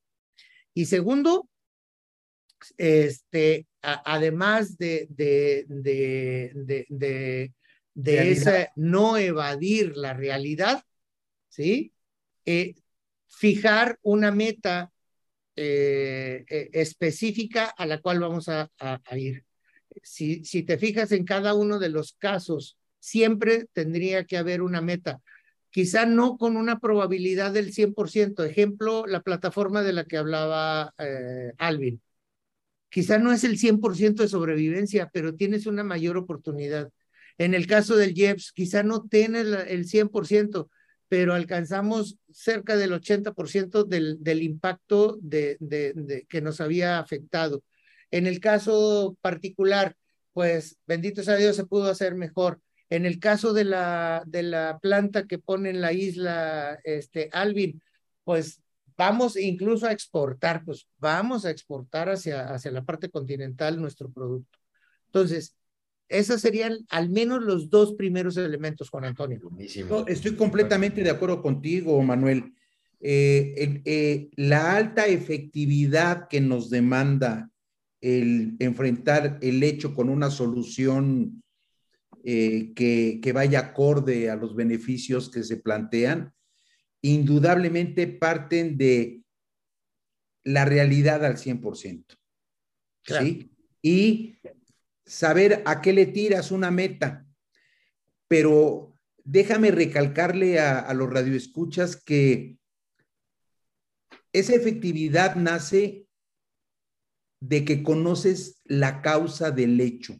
Y 0.76 0.86
segundo, 0.86 1.50
este, 2.78 3.66
además 3.82 4.78
de, 4.78 5.08
de, 5.10 5.66
de, 5.70 6.86
de, 6.90 7.54
de 7.94 8.32
esa 8.32 8.72
no 8.76 9.18
evadir 9.18 9.96
la 9.96 10.14
realidad, 10.14 10.84
¿sí? 11.48 11.94
Eh, 12.46 12.76
fijar 13.28 13.98
una 14.02 14.32
meta 14.32 14.92
eh, 15.56 16.44
eh, 16.50 16.70
específica 16.74 17.68
a 17.68 17.86
la 17.86 18.02
cual 18.02 18.20
vamos 18.20 18.50
a, 18.50 18.70
a, 18.78 19.18
ir. 19.18 19.46
Si, 20.04 20.44
si 20.44 20.64
te 20.64 20.78
fijas 20.78 21.14
en 21.14 21.24
cada 21.24 21.54
uno 21.54 21.80
de 21.80 21.88
los 21.88 22.14
casos, 22.14 22.78
siempre 23.00 23.68
tendría 23.72 24.26
que 24.26 24.38
haber 24.38 24.62
una 24.62 24.82
meta 24.82 25.22
quizá 25.76 26.06
no 26.06 26.38
con 26.38 26.56
una 26.56 26.80
probabilidad 26.80 27.52
del 27.52 27.74
100%. 27.74 28.46
Ejemplo, 28.46 29.06
la 29.08 29.24
plataforma 29.24 29.84
de 29.84 29.92
la 29.92 30.06
que 30.06 30.16
hablaba 30.16 30.94
eh, 30.98 31.52
Alvin. 31.58 32.02
Quizá 32.88 33.18
no 33.18 33.34
es 33.34 33.44
el 33.44 33.58
100% 33.60 34.24
de 34.24 34.30
sobrevivencia, 34.30 35.10
pero 35.12 35.36
tienes 35.36 35.66
una 35.66 35.84
mayor 35.84 36.16
oportunidad. 36.16 36.92
En 37.38 37.54
el 37.54 37.68
caso 37.68 37.98
del 37.98 38.14
JEPS, 38.14 38.54
quizá 38.54 38.84
no 38.84 39.04
tienes 39.10 39.48
el 39.68 39.86
100%, 39.86 40.70
pero 41.10 41.34
alcanzamos 41.34 42.20
cerca 42.32 42.78
del 42.78 42.94
80% 42.94 43.84
del, 43.84 44.24
del 44.24 44.44
impacto 44.44 45.20
que 45.30 46.42
nos 46.42 46.62
había 46.62 47.00
afectado. 47.00 47.66
En 48.12 48.28
el 48.28 48.40
caso 48.40 49.18
particular, 49.20 49.98
pues 50.32 50.78
bendito 50.88 51.22
sea 51.22 51.36
Dios, 51.36 51.58
se 51.58 51.66
pudo 51.66 51.90
hacer 51.90 52.16
mejor. 52.16 52.62
En 52.90 53.06
el 53.06 53.20
caso 53.20 53.54
de 53.54 53.64
la, 53.64 54.24
de 54.28 54.44
la 54.44 54.80
planta 54.82 55.26
que 55.26 55.40
pone 55.40 55.70
en 55.70 55.82
la 55.82 55.94
isla 55.94 56.80
este, 56.84 57.30
Alvin, 57.32 57.82
pues 58.24 58.62
vamos 58.98 59.38
incluso 59.38 59.88
a 59.88 59.92
exportar, 59.92 60.64
pues 60.64 60.88
vamos 60.98 61.46
a 61.46 61.52
exportar 61.52 62.10
hacia, 62.10 62.54
hacia 62.54 62.72
la 62.72 62.84
parte 62.84 63.10
continental 63.10 63.82
nuestro 63.82 64.12
producto. 64.12 64.60
Entonces, 65.08 65.56
esos 66.08 66.42
serían 66.42 66.86
al 66.90 67.10
menos 67.10 67.44
los 67.44 67.70
dos 67.70 67.94
primeros 67.94 68.38
elementos, 68.38 68.90
Juan 68.90 69.06
Antonio. 69.06 69.40
estoy 70.08 70.36
completamente 70.36 71.02
de 71.02 71.10
acuerdo 71.10 71.42
contigo, 71.42 72.02
Manuel. 72.02 72.54
Eh, 73.00 73.82
eh, 73.86 74.30
la 74.36 74.76
alta 74.76 75.08
efectividad 75.08 76.28
que 76.28 76.42
nos 76.42 76.70
demanda 76.70 77.50
el 78.02 78.56
enfrentar 78.60 79.40
el 79.42 79.64
hecho 79.64 79.94
con 79.94 80.10
una 80.10 80.30
solución 80.30 81.44
eh, 82.28 82.74
que, 82.74 83.20
que, 83.22 83.34
vaya 83.34 83.60
acorde 83.60 84.32
a 84.32 84.36
los 84.36 84.56
beneficios 84.56 85.30
que 85.30 85.44
se 85.44 85.58
plantean, 85.58 86.34
indudablemente 87.04 88.08
parten 88.08 88.80
de 88.80 89.22
la 90.44 90.66
realidad 90.66 91.24
al 91.24 91.38
100%. 91.38 92.18
¿sí? 93.04 93.52
Y 93.84 94.40
saber 95.06 95.62
a 95.68 95.84
qué 95.84 95.94
le 95.94 96.08
tiras 96.08 96.50
una 96.50 96.72
meta. 96.72 97.28
Pero 98.28 98.98
déjame 99.24 99.70
recalcarle 99.70 100.60
a, 100.60 100.80
a 100.80 100.96
los 100.96 101.08
radioescuchas 101.08 101.96
que 101.96 102.58
esa 104.34 104.56
efectividad 104.56 105.36
nace 105.36 106.08
de 107.40 107.64
que 107.66 107.84
conoces 107.84 108.62
la 108.64 109.04
causa 109.04 109.52
del 109.52 109.80
hecho 109.80 110.20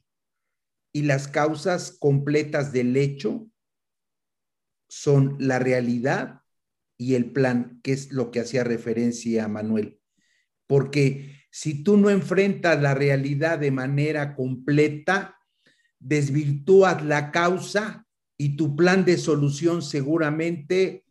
y 0.96 1.02
las 1.02 1.28
causas 1.28 1.92
completas 2.00 2.72
del 2.72 2.96
hecho 2.96 3.50
son 4.88 5.36
la 5.40 5.60
realidad 5.60 6.40
y 6.98 7.16
el 7.16 7.34
plan, 7.34 7.82
que 7.84 7.92
es 7.92 8.14
lo 8.14 8.32
que 8.32 8.40
hacía 8.40 8.64
referencia 8.64 9.44
a 9.44 9.50
Manuel. 9.50 10.00
Porque 10.68 11.36
si 11.52 11.84
tú 11.84 11.98
no 11.98 12.10
enfrentas 12.10 12.82
la 12.82 12.94
realidad 12.94 13.60
de 13.60 13.72
manera 13.72 14.36
completa, 14.36 15.38
desvirtúas 16.00 17.04
la 17.04 17.30
causa 17.30 18.08
y 18.38 18.56
tu 18.56 18.78
plan 18.78 19.04
de 19.04 19.18
solución 19.18 19.82
seguramente 19.82 21.04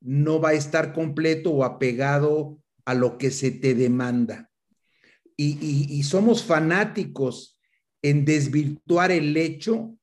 no 0.00 0.38
va 0.38 0.50
a 0.50 0.52
estar 0.52 0.92
completo 0.92 1.50
o 1.50 1.64
apegado 1.64 2.62
a 2.84 2.92
lo 2.92 3.16
que 3.16 3.30
se 3.30 3.50
te 3.50 3.74
demanda. 3.74 4.50
Y, 5.34 5.56
y, 5.62 5.98
y 5.98 6.02
somos 6.02 6.44
fanáticos 6.44 7.56
en 8.02 8.24
desvirtuar 8.24 9.10
el 9.10 9.36
hecho, 9.36 9.94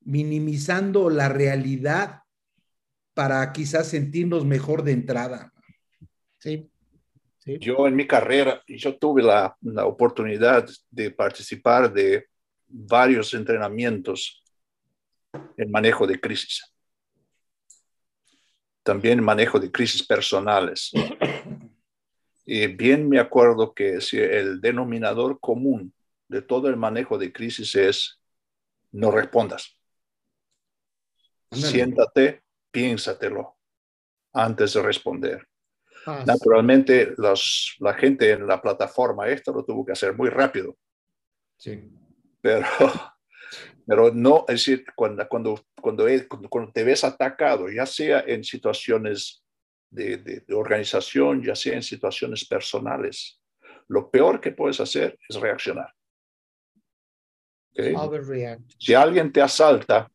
minimizando 0.00 1.10
la 1.10 1.28
realidad 1.28 2.22
para 3.14 3.52
quizás 3.52 3.88
sentirnos 3.88 4.44
mejor 4.44 4.82
de 4.82 4.92
entrada. 4.92 5.52
Sí. 6.38 6.70
sí. 7.38 7.58
Yo 7.58 7.86
en 7.86 7.96
mi 7.96 8.06
carrera, 8.06 8.62
yo 8.66 8.96
tuve 8.98 9.22
la, 9.22 9.56
la, 9.62 9.86
oportunidad 9.86 10.68
de 10.90 11.10
participar 11.10 11.92
de 11.92 12.26
varios 12.68 13.32
entrenamientos 13.34 14.44
en 15.56 15.70
manejo 15.70 16.06
de 16.06 16.20
crisis. 16.20 16.62
También 18.82 19.22
manejo 19.22 19.58
de 19.58 19.70
crisis 19.70 20.06
personales. 20.06 20.92
Y 22.48 22.68
bien 22.68 23.08
me 23.08 23.18
acuerdo 23.18 23.74
que 23.74 24.00
si 24.00 24.18
el 24.20 24.60
denominador 24.60 25.40
común 25.40 25.92
de 26.28 26.42
todo 26.42 26.68
el 26.68 26.76
manejo 26.76 27.18
de 27.18 27.32
crisis 27.32 27.74
es 27.74 28.20
no 28.92 29.10
respondas. 29.10 29.76
Siéntate, 31.50 32.42
piénsatelo 32.70 33.56
antes 34.32 34.74
de 34.74 34.82
responder. 34.82 35.46
Ah, 36.06 36.22
Naturalmente, 36.26 37.14
los, 37.16 37.76
la 37.80 37.94
gente 37.94 38.30
en 38.30 38.46
la 38.46 38.60
plataforma 38.60 39.28
esto 39.28 39.52
lo 39.52 39.64
tuvo 39.64 39.84
que 39.84 39.92
hacer 39.92 40.14
muy 40.14 40.28
rápido. 40.28 40.76
Sí. 41.56 41.90
Pero, 42.40 42.66
pero 43.86 44.12
no, 44.12 44.44
es 44.48 44.54
decir, 44.54 44.84
cuando, 44.94 45.26
cuando, 45.28 45.64
cuando, 45.80 46.06
cuando 46.48 46.72
te 46.72 46.84
ves 46.84 47.02
atacado, 47.04 47.68
ya 47.70 47.86
sea 47.86 48.20
en 48.20 48.44
situaciones 48.44 49.42
de, 49.90 50.18
de, 50.18 50.40
de 50.40 50.54
organización, 50.54 51.42
ya 51.42 51.54
sea 51.54 51.74
en 51.74 51.82
situaciones 51.82 52.44
personales, 52.44 53.40
lo 53.88 54.10
peor 54.10 54.40
que 54.40 54.52
puedes 54.52 54.80
hacer 54.80 55.18
es 55.28 55.36
reaccionar. 55.36 55.95
Si 58.78 58.94
alguien 58.94 59.32
te 59.32 59.42
asalta, 59.42 60.10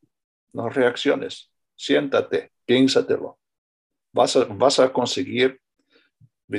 no 0.53 0.70
reacciones, 0.70 1.51
siéntate, 1.76 2.51
piénsatelo. 2.66 3.39
Vas 4.14 4.36
a, 4.36 4.45
vas 4.45 4.80
a 4.80 4.91
conseguir, 4.91 5.59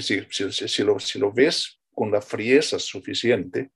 si, 0.00 0.20
si, 0.30 0.50
si, 0.50 0.82
lo, 0.82 0.98
si 0.98 1.18
lo 1.18 1.32
ves 1.32 1.78
con 1.94 2.10
la 2.10 2.20
frieza 2.20 2.78
suficiente, 2.78 3.70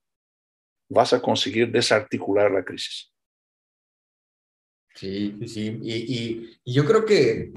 vas 0.89 1.13
a 1.13 1.21
conseguir 1.21 1.71
desarticular 1.71 2.51
la 2.51 2.63
crisis. 2.63 3.11
Sí, 4.95 5.37
sí, 5.45 5.79
y, 5.83 5.93
y, 5.93 6.59
y 6.63 6.73
yo 6.73 6.83
creo 6.83 7.05
que 7.05 7.51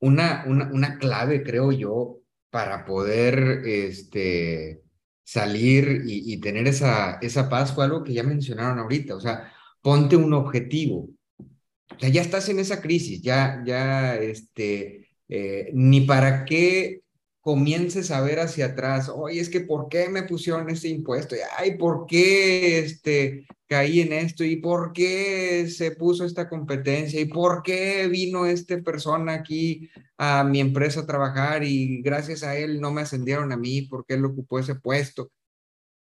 una, 0.00 0.44
una, 0.46 0.70
una, 0.70 0.98
clave, 0.98 1.42
creo 1.42 1.72
yo, 1.72 2.18
para 2.50 2.84
poder 2.84 3.62
este, 3.64 4.82
salir 5.26 6.02
y, 6.06 6.38
tener 6.40 6.68
esa, 6.68 7.18
esa 7.20 7.48
paz 7.48 7.74
fue 7.74 7.84
algo 7.84 8.04
que 8.04 8.14
ya 8.14 8.22
mencionaron 8.22 8.78
ahorita, 8.78 9.16
o 9.16 9.20
sea, 9.20 9.52
ponte 9.82 10.16
un 10.16 10.32
objetivo. 10.32 11.10
O 11.38 11.98
sea, 12.00 12.08
ya 12.10 12.22
estás 12.22 12.48
en 12.48 12.60
esa 12.60 12.80
crisis, 12.80 13.22
ya, 13.22 13.62
ya, 13.66 14.16
este, 14.16 15.08
eh, 15.28 15.70
ni 15.74 16.02
para 16.02 16.44
qué 16.44 17.02
comiences 17.46 18.10
a 18.10 18.20
ver 18.22 18.40
hacia 18.40 18.66
atrás, 18.66 19.08
oye, 19.08 19.38
es 19.38 19.48
que 19.48 19.60
¿por 19.60 19.88
qué 19.88 20.08
me 20.08 20.24
pusieron 20.24 20.68
este 20.68 20.88
impuesto? 20.88 21.36
Ay, 21.56 21.76
¿por 21.76 22.04
qué 22.04 22.80
este, 22.80 23.46
caí 23.68 24.00
en 24.00 24.12
esto? 24.12 24.42
¿Y 24.42 24.56
por 24.56 24.92
qué 24.92 25.68
se 25.70 25.92
puso 25.92 26.24
esta 26.24 26.48
competencia? 26.48 27.20
¿Y 27.20 27.26
por 27.26 27.62
qué 27.62 28.08
vino 28.08 28.46
esta 28.46 28.76
persona 28.82 29.34
aquí 29.34 29.88
a 30.18 30.42
mi 30.42 30.58
empresa 30.58 31.02
a 31.02 31.06
trabajar 31.06 31.62
y 31.62 32.02
gracias 32.02 32.42
a 32.42 32.56
él 32.56 32.80
no 32.80 32.90
me 32.90 33.02
ascendieron 33.02 33.52
a 33.52 33.56
mí 33.56 33.82
porque 33.82 34.14
él 34.14 34.24
ocupó 34.24 34.58
ese 34.58 34.74
puesto? 34.74 35.30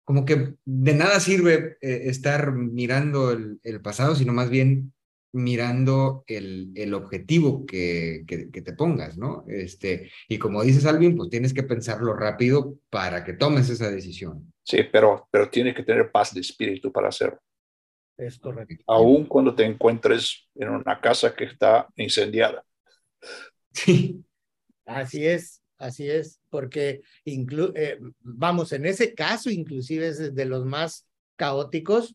como 0.07 0.25
que 0.25 0.55
de 0.65 0.95
nada 0.95 1.19
sirve 1.21 1.79
eh, 1.83 2.03
estar 2.07 2.53
mirando 2.53 3.33
el, 3.33 3.59
el, 3.63 3.81
pasado, 3.81 4.15
sino 4.15 4.35
más 4.35 4.51
bien 4.51 4.94
mirando 5.35 6.23
el, 6.29 6.71
el 6.77 6.95
objetivo 6.95 7.67
que, 7.67 8.25
que, 8.27 8.51
que, 8.51 8.63
te 8.63 8.73
pongas, 8.73 9.19
¿no? 9.19 9.45
Este, 9.49 10.11
y 10.29 10.39
como 10.39 10.63
dices, 10.63 10.87
Alvin, 10.87 11.17
pues 11.17 11.29
tienes 11.29 11.53
que 11.53 11.65
pensarlo 11.65 12.15
rápido 12.15 12.79
para 12.89 13.25
que 13.25 13.33
tomes 13.33 13.69
esa 13.69 13.91
decisión. 13.91 14.53
Sí, 14.63 14.85
pero, 14.91 15.29
pero 15.33 15.51
tienes 15.51 15.75
que 15.75 15.83
tener 15.83 16.11
paz 16.13 16.33
de 16.33 16.41
espíritu 16.41 16.93
para 16.93 17.09
hacerlo. 17.09 17.41
Es 18.17 18.39
correcto. 18.39 18.85
Aún 18.87 19.27
cuando 19.27 19.55
te 19.55 19.65
encuentres 19.65 20.49
en 20.55 20.69
una 20.69 21.01
casa 21.01 21.35
que 21.35 21.45
está 21.45 21.89
incendiada. 21.97 22.65
Sí. 23.73 24.25
Así 24.87 25.27
es, 25.27 25.63
así 25.79 26.09
es, 26.09 26.41
porque 26.49 27.03
inclu 27.25 27.73
eh, 27.75 27.99
vamos, 28.21 28.73
en 28.73 28.87
ese 28.87 29.15
caso 29.15 29.51
inclusive 29.51 30.09
es 30.09 30.35
de 30.35 30.45
los 30.45 30.65
más 30.65 31.09
caóticos, 31.37 32.15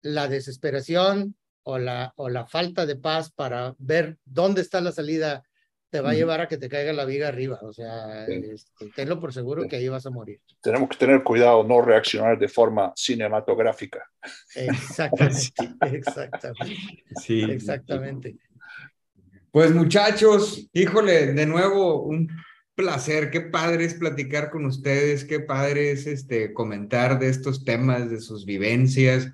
la 0.00 0.28
desesperación 0.28 1.36
o 1.68 1.78
la, 1.78 2.12
o 2.16 2.28
la 2.28 2.46
falta 2.46 2.86
de 2.86 2.94
paz 2.94 3.32
para 3.32 3.74
ver 3.78 4.18
dónde 4.24 4.60
está 4.60 4.80
la 4.80 4.92
salida 4.92 5.42
te 5.90 6.00
va 6.00 6.10
a 6.10 6.14
llevar 6.14 6.40
a 6.40 6.48
que 6.48 6.58
te 6.58 6.68
caiga 6.68 6.92
la 6.92 7.04
viga 7.04 7.26
arriba. 7.26 7.58
O 7.62 7.72
sea, 7.72 8.24
sí. 8.26 8.40
este, 8.52 8.90
tenlo 8.94 9.18
por 9.18 9.32
seguro 9.32 9.62
sí. 9.62 9.68
que 9.68 9.76
ahí 9.76 9.88
vas 9.88 10.06
a 10.06 10.10
morir. 10.10 10.40
Tenemos 10.60 10.88
que 10.88 10.96
tener 10.96 11.24
cuidado, 11.24 11.64
no 11.64 11.80
reaccionar 11.82 12.38
de 12.38 12.48
forma 12.48 12.92
cinematográfica. 12.94 14.08
Exactamente, 14.54 15.52
exactamente. 15.92 17.04
Sí. 17.20 17.42
Exactamente. 17.42 18.36
Pues 19.50 19.72
muchachos, 19.72 20.68
híjole, 20.72 21.32
de 21.32 21.46
nuevo 21.46 22.02
un 22.02 22.28
placer, 22.76 23.30
qué 23.30 23.40
padre 23.40 23.86
es 23.86 23.94
platicar 23.94 24.50
con 24.50 24.66
ustedes, 24.66 25.24
qué 25.24 25.40
padre 25.40 25.90
es 25.90 26.06
este, 26.06 26.52
comentar 26.52 27.18
de 27.18 27.28
estos 27.28 27.64
temas, 27.64 28.08
de 28.08 28.20
sus 28.20 28.44
vivencias, 28.44 29.32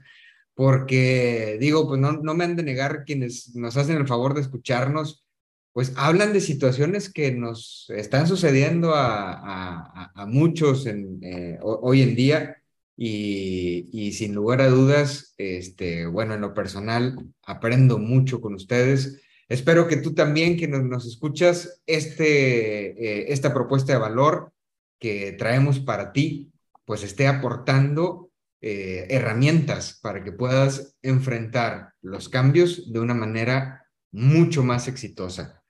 porque 0.55 1.57
digo, 1.61 1.89
pues 1.89 2.01
no, 2.01 2.13
no 2.13 2.35
me 2.35 2.45
han 2.45 2.57
de 2.57 2.63
negar 2.63 3.05
quienes 3.05 3.55
nos 3.55 3.77
hacen 3.77 3.97
el 3.97 4.07
favor 4.07 4.35
de 4.35 4.43
escucharnos, 4.43 5.25
pues 5.73 5.93
hablan 5.97 6.33
de 6.33 6.41
situaciones 6.41 7.11
que 7.11 7.33
nos 7.33 7.87
están 7.91 8.27
sucediendo 8.27 8.95
a, 8.95 9.33
a, 9.33 10.13
a 10.15 10.27
muchos 10.27 10.87
en, 10.87 11.19
eh, 11.23 11.59
hoy 11.63 12.03
en 12.03 12.15
día 12.15 12.63
y, 12.97 13.89
y, 13.91 14.13
sin 14.13 14.35
lugar 14.35 14.61
a 14.61 14.69
dudas, 14.69 15.35
este, 15.39 16.07
bueno, 16.07 16.35
en 16.35 16.43
lo 16.43 16.53
personal 16.53 17.17
aprendo 17.45 17.99
mucho 17.99 18.41
con 18.41 18.55
ustedes. 18.55 19.21
Espero 19.49 19.89
que 19.89 19.97
tú 19.97 20.15
también, 20.15 20.59
que 20.59 20.69
nos, 20.69 21.07
escuchas, 21.07 21.83
este, 21.87 22.91
eh, 22.91 23.33
esta 23.33 23.55
propuesta 23.55 23.93
de 23.95 23.99
valor 23.99 24.53
que 24.99 25.33
traemos 25.33 25.81
para 25.81 26.13
ti, 26.13 26.53
pues 26.85 27.03
esté 27.03 27.27
aportando 27.27 28.31
eh, 28.65 29.09
herramientas 29.11 29.99
para 30.01 30.23
que 30.23 30.31
puedas 30.31 30.97
enfrentar 31.03 31.95
los 32.01 32.29
cambios 32.29 32.93
de 32.93 33.01
una 33.01 33.13
manera 33.13 33.87
mucho 34.13 34.63
más 34.63 34.87
exitosa. 34.87 35.65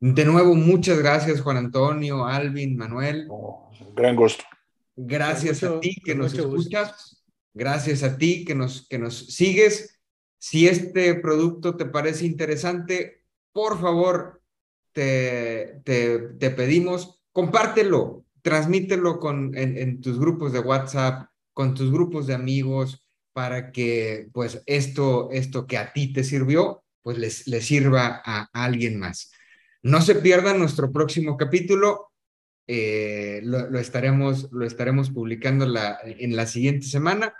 De 0.00 0.24
nuevo, 0.24 0.56
muchas 0.56 0.98
gracias, 0.98 1.40
Juan 1.40 1.58
Antonio, 1.58 2.26
Alvin, 2.26 2.76
Manuel. 2.76 3.28
Oh, 3.30 3.70
gran 3.94 4.16
gusto. 4.16 4.42
Gracias 4.96 5.62
mucho, 5.62 5.76
a 5.76 5.80
ti 5.80 5.94
que 6.04 6.16
nos 6.16 6.34
escuchas. 6.34 6.90
Gusto. 6.90 7.16
Gracias 7.54 8.02
a 8.02 8.18
ti 8.18 8.44
que 8.44 8.56
nos, 8.56 8.88
que 8.88 8.98
nos 8.98 9.26
sigues. 9.26 10.00
Si 10.36 10.66
este 10.66 11.14
producto 11.14 11.76
te 11.76 11.84
parece 11.84 12.26
interesante, 12.26 13.24
por 13.52 13.80
favor, 13.80 14.42
te, 14.92 15.80
te, 15.84 16.18
te 16.40 16.50
pedimos, 16.50 17.22
compártelo, 17.30 18.24
transmítelo 18.42 19.20
con, 19.20 19.56
en, 19.56 19.78
en, 19.78 20.00
tus 20.00 20.18
grupos 20.18 20.52
de 20.52 20.58
WhatsApp, 20.60 21.29
con 21.60 21.74
tus 21.74 21.92
grupos 21.92 22.26
de 22.26 22.32
amigos, 22.32 23.04
para 23.34 23.70
que 23.70 24.30
pues 24.32 24.62
esto, 24.64 25.28
esto 25.30 25.66
que 25.66 25.76
a 25.76 25.92
ti 25.92 26.10
te 26.10 26.24
sirvió, 26.24 26.82
pues 27.02 27.18
les, 27.18 27.46
les 27.48 27.66
sirva 27.66 28.22
a, 28.24 28.48
alguien 28.54 28.98
más. 28.98 29.30
No 29.82 30.00
se 30.00 30.14
pierdan 30.14 30.58
nuestro 30.58 30.90
próximo 30.90 31.36
capítulo. 31.36 32.12
Eh, 32.66 33.42
lo, 33.44 33.68
lo, 33.68 33.78
estaremos, 33.78 34.50
lo 34.52 34.64
estaremos 34.64 35.10
publicando 35.10 35.66
la, 35.66 35.98
en 36.02 36.34
la 36.34 36.46
siguiente 36.46 36.86
semana. 36.86 37.34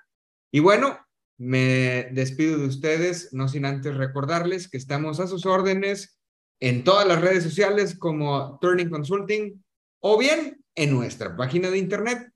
Y 0.53 0.61
bueno, 0.61 0.99
me 1.39 2.11
despido 2.13 2.59
de 2.59 2.67
ustedes, 2.67 3.33
no 3.33 3.49
sin 3.49 3.65
antes 3.65 3.97
recordarles 3.97 4.69
que 4.69 4.77
estamos 4.77 5.19
a 5.19 5.29
sus 5.29 5.47
órdenes 5.47 6.21
en 6.61 6.85
todas 6.85 7.09
las 7.09 7.23
redes 7.23 7.43
sociales 7.43 7.99
como 7.99 8.59
Turning 8.61 8.91
Consulting 8.91 9.65
o 10.01 10.19
bien 10.19 10.63
en 10.75 10.91
nuestra 10.91 11.35
página 11.39 11.71
de 11.71 11.79
internet 11.79 12.31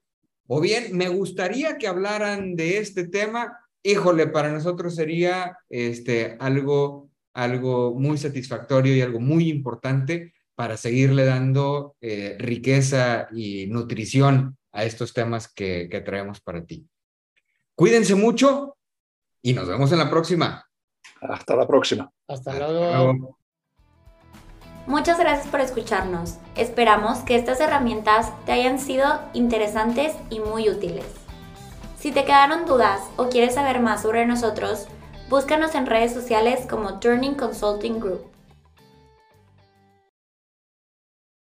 o 0.47 0.59
bien 0.61 0.95
me 0.95 1.09
gustaría 1.09 1.77
que 1.77 1.87
hablaran 1.87 2.55
de 2.55 2.79
este 2.79 3.07
tema. 3.07 3.57
Híjole, 3.83 4.27
para 4.27 4.51
nosotros 4.51 4.95
sería 4.95 5.57
este, 5.69 6.37
algo, 6.39 7.09
algo 7.33 7.93
muy 7.95 8.17
satisfactorio 8.17 8.95
y 8.95 9.01
algo 9.01 9.19
muy 9.19 9.49
importante 9.49 10.33
para 10.55 10.77
seguirle 10.77 11.25
dando 11.25 11.95
eh, 12.01 12.35
riqueza 12.39 13.27
y 13.31 13.67
nutrición 13.67 14.56
a 14.71 14.83
estos 14.83 15.13
temas 15.13 15.51
que, 15.51 15.87
que 15.89 16.01
traemos 16.01 16.41
para 16.41 16.63
ti. 16.65 16.87
Cuídense 17.75 18.15
mucho 18.15 18.77
y 19.41 19.53
nos 19.53 19.67
vemos 19.67 19.91
en 19.91 19.99
la 19.99 20.09
próxima. 20.09 20.67
Hasta 21.21 21.55
la 21.55 21.67
próxima. 21.67 22.11
Hasta 22.27 22.53
luego. 22.53 22.83
Hasta 22.85 23.03
luego. 23.03 23.37
Muchas 24.87 25.19
gracias 25.19 25.47
por 25.47 25.59
escucharnos. 25.59 26.37
Esperamos 26.55 27.19
que 27.19 27.35
estas 27.35 27.59
herramientas 27.59 28.31
te 28.45 28.53
hayan 28.53 28.79
sido 28.79 29.19
interesantes 29.33 30.13
y 30.29 30.39
muy 30.39 30.69
útiles. 30.69 31.05
Si 31.99 32.13
te 32.13 32.23
quedaron 32.23 32.65
dudas 32.65 33.01
o 33.17 33.27
quieres 33.27 33.55
saber 33.55 33.81
más 33.81 34.01
sobre 34.03 34.25
nosotros, 34.25 34.87
búscanos 35.29 35.75
en 35.75 35.87
redes 35.87 36.13
sociales 36.13 36.65
como 36.69 36.99
Turning 36.99 37.35
Consulting 37.35 37.99
Group. 37.99 38.36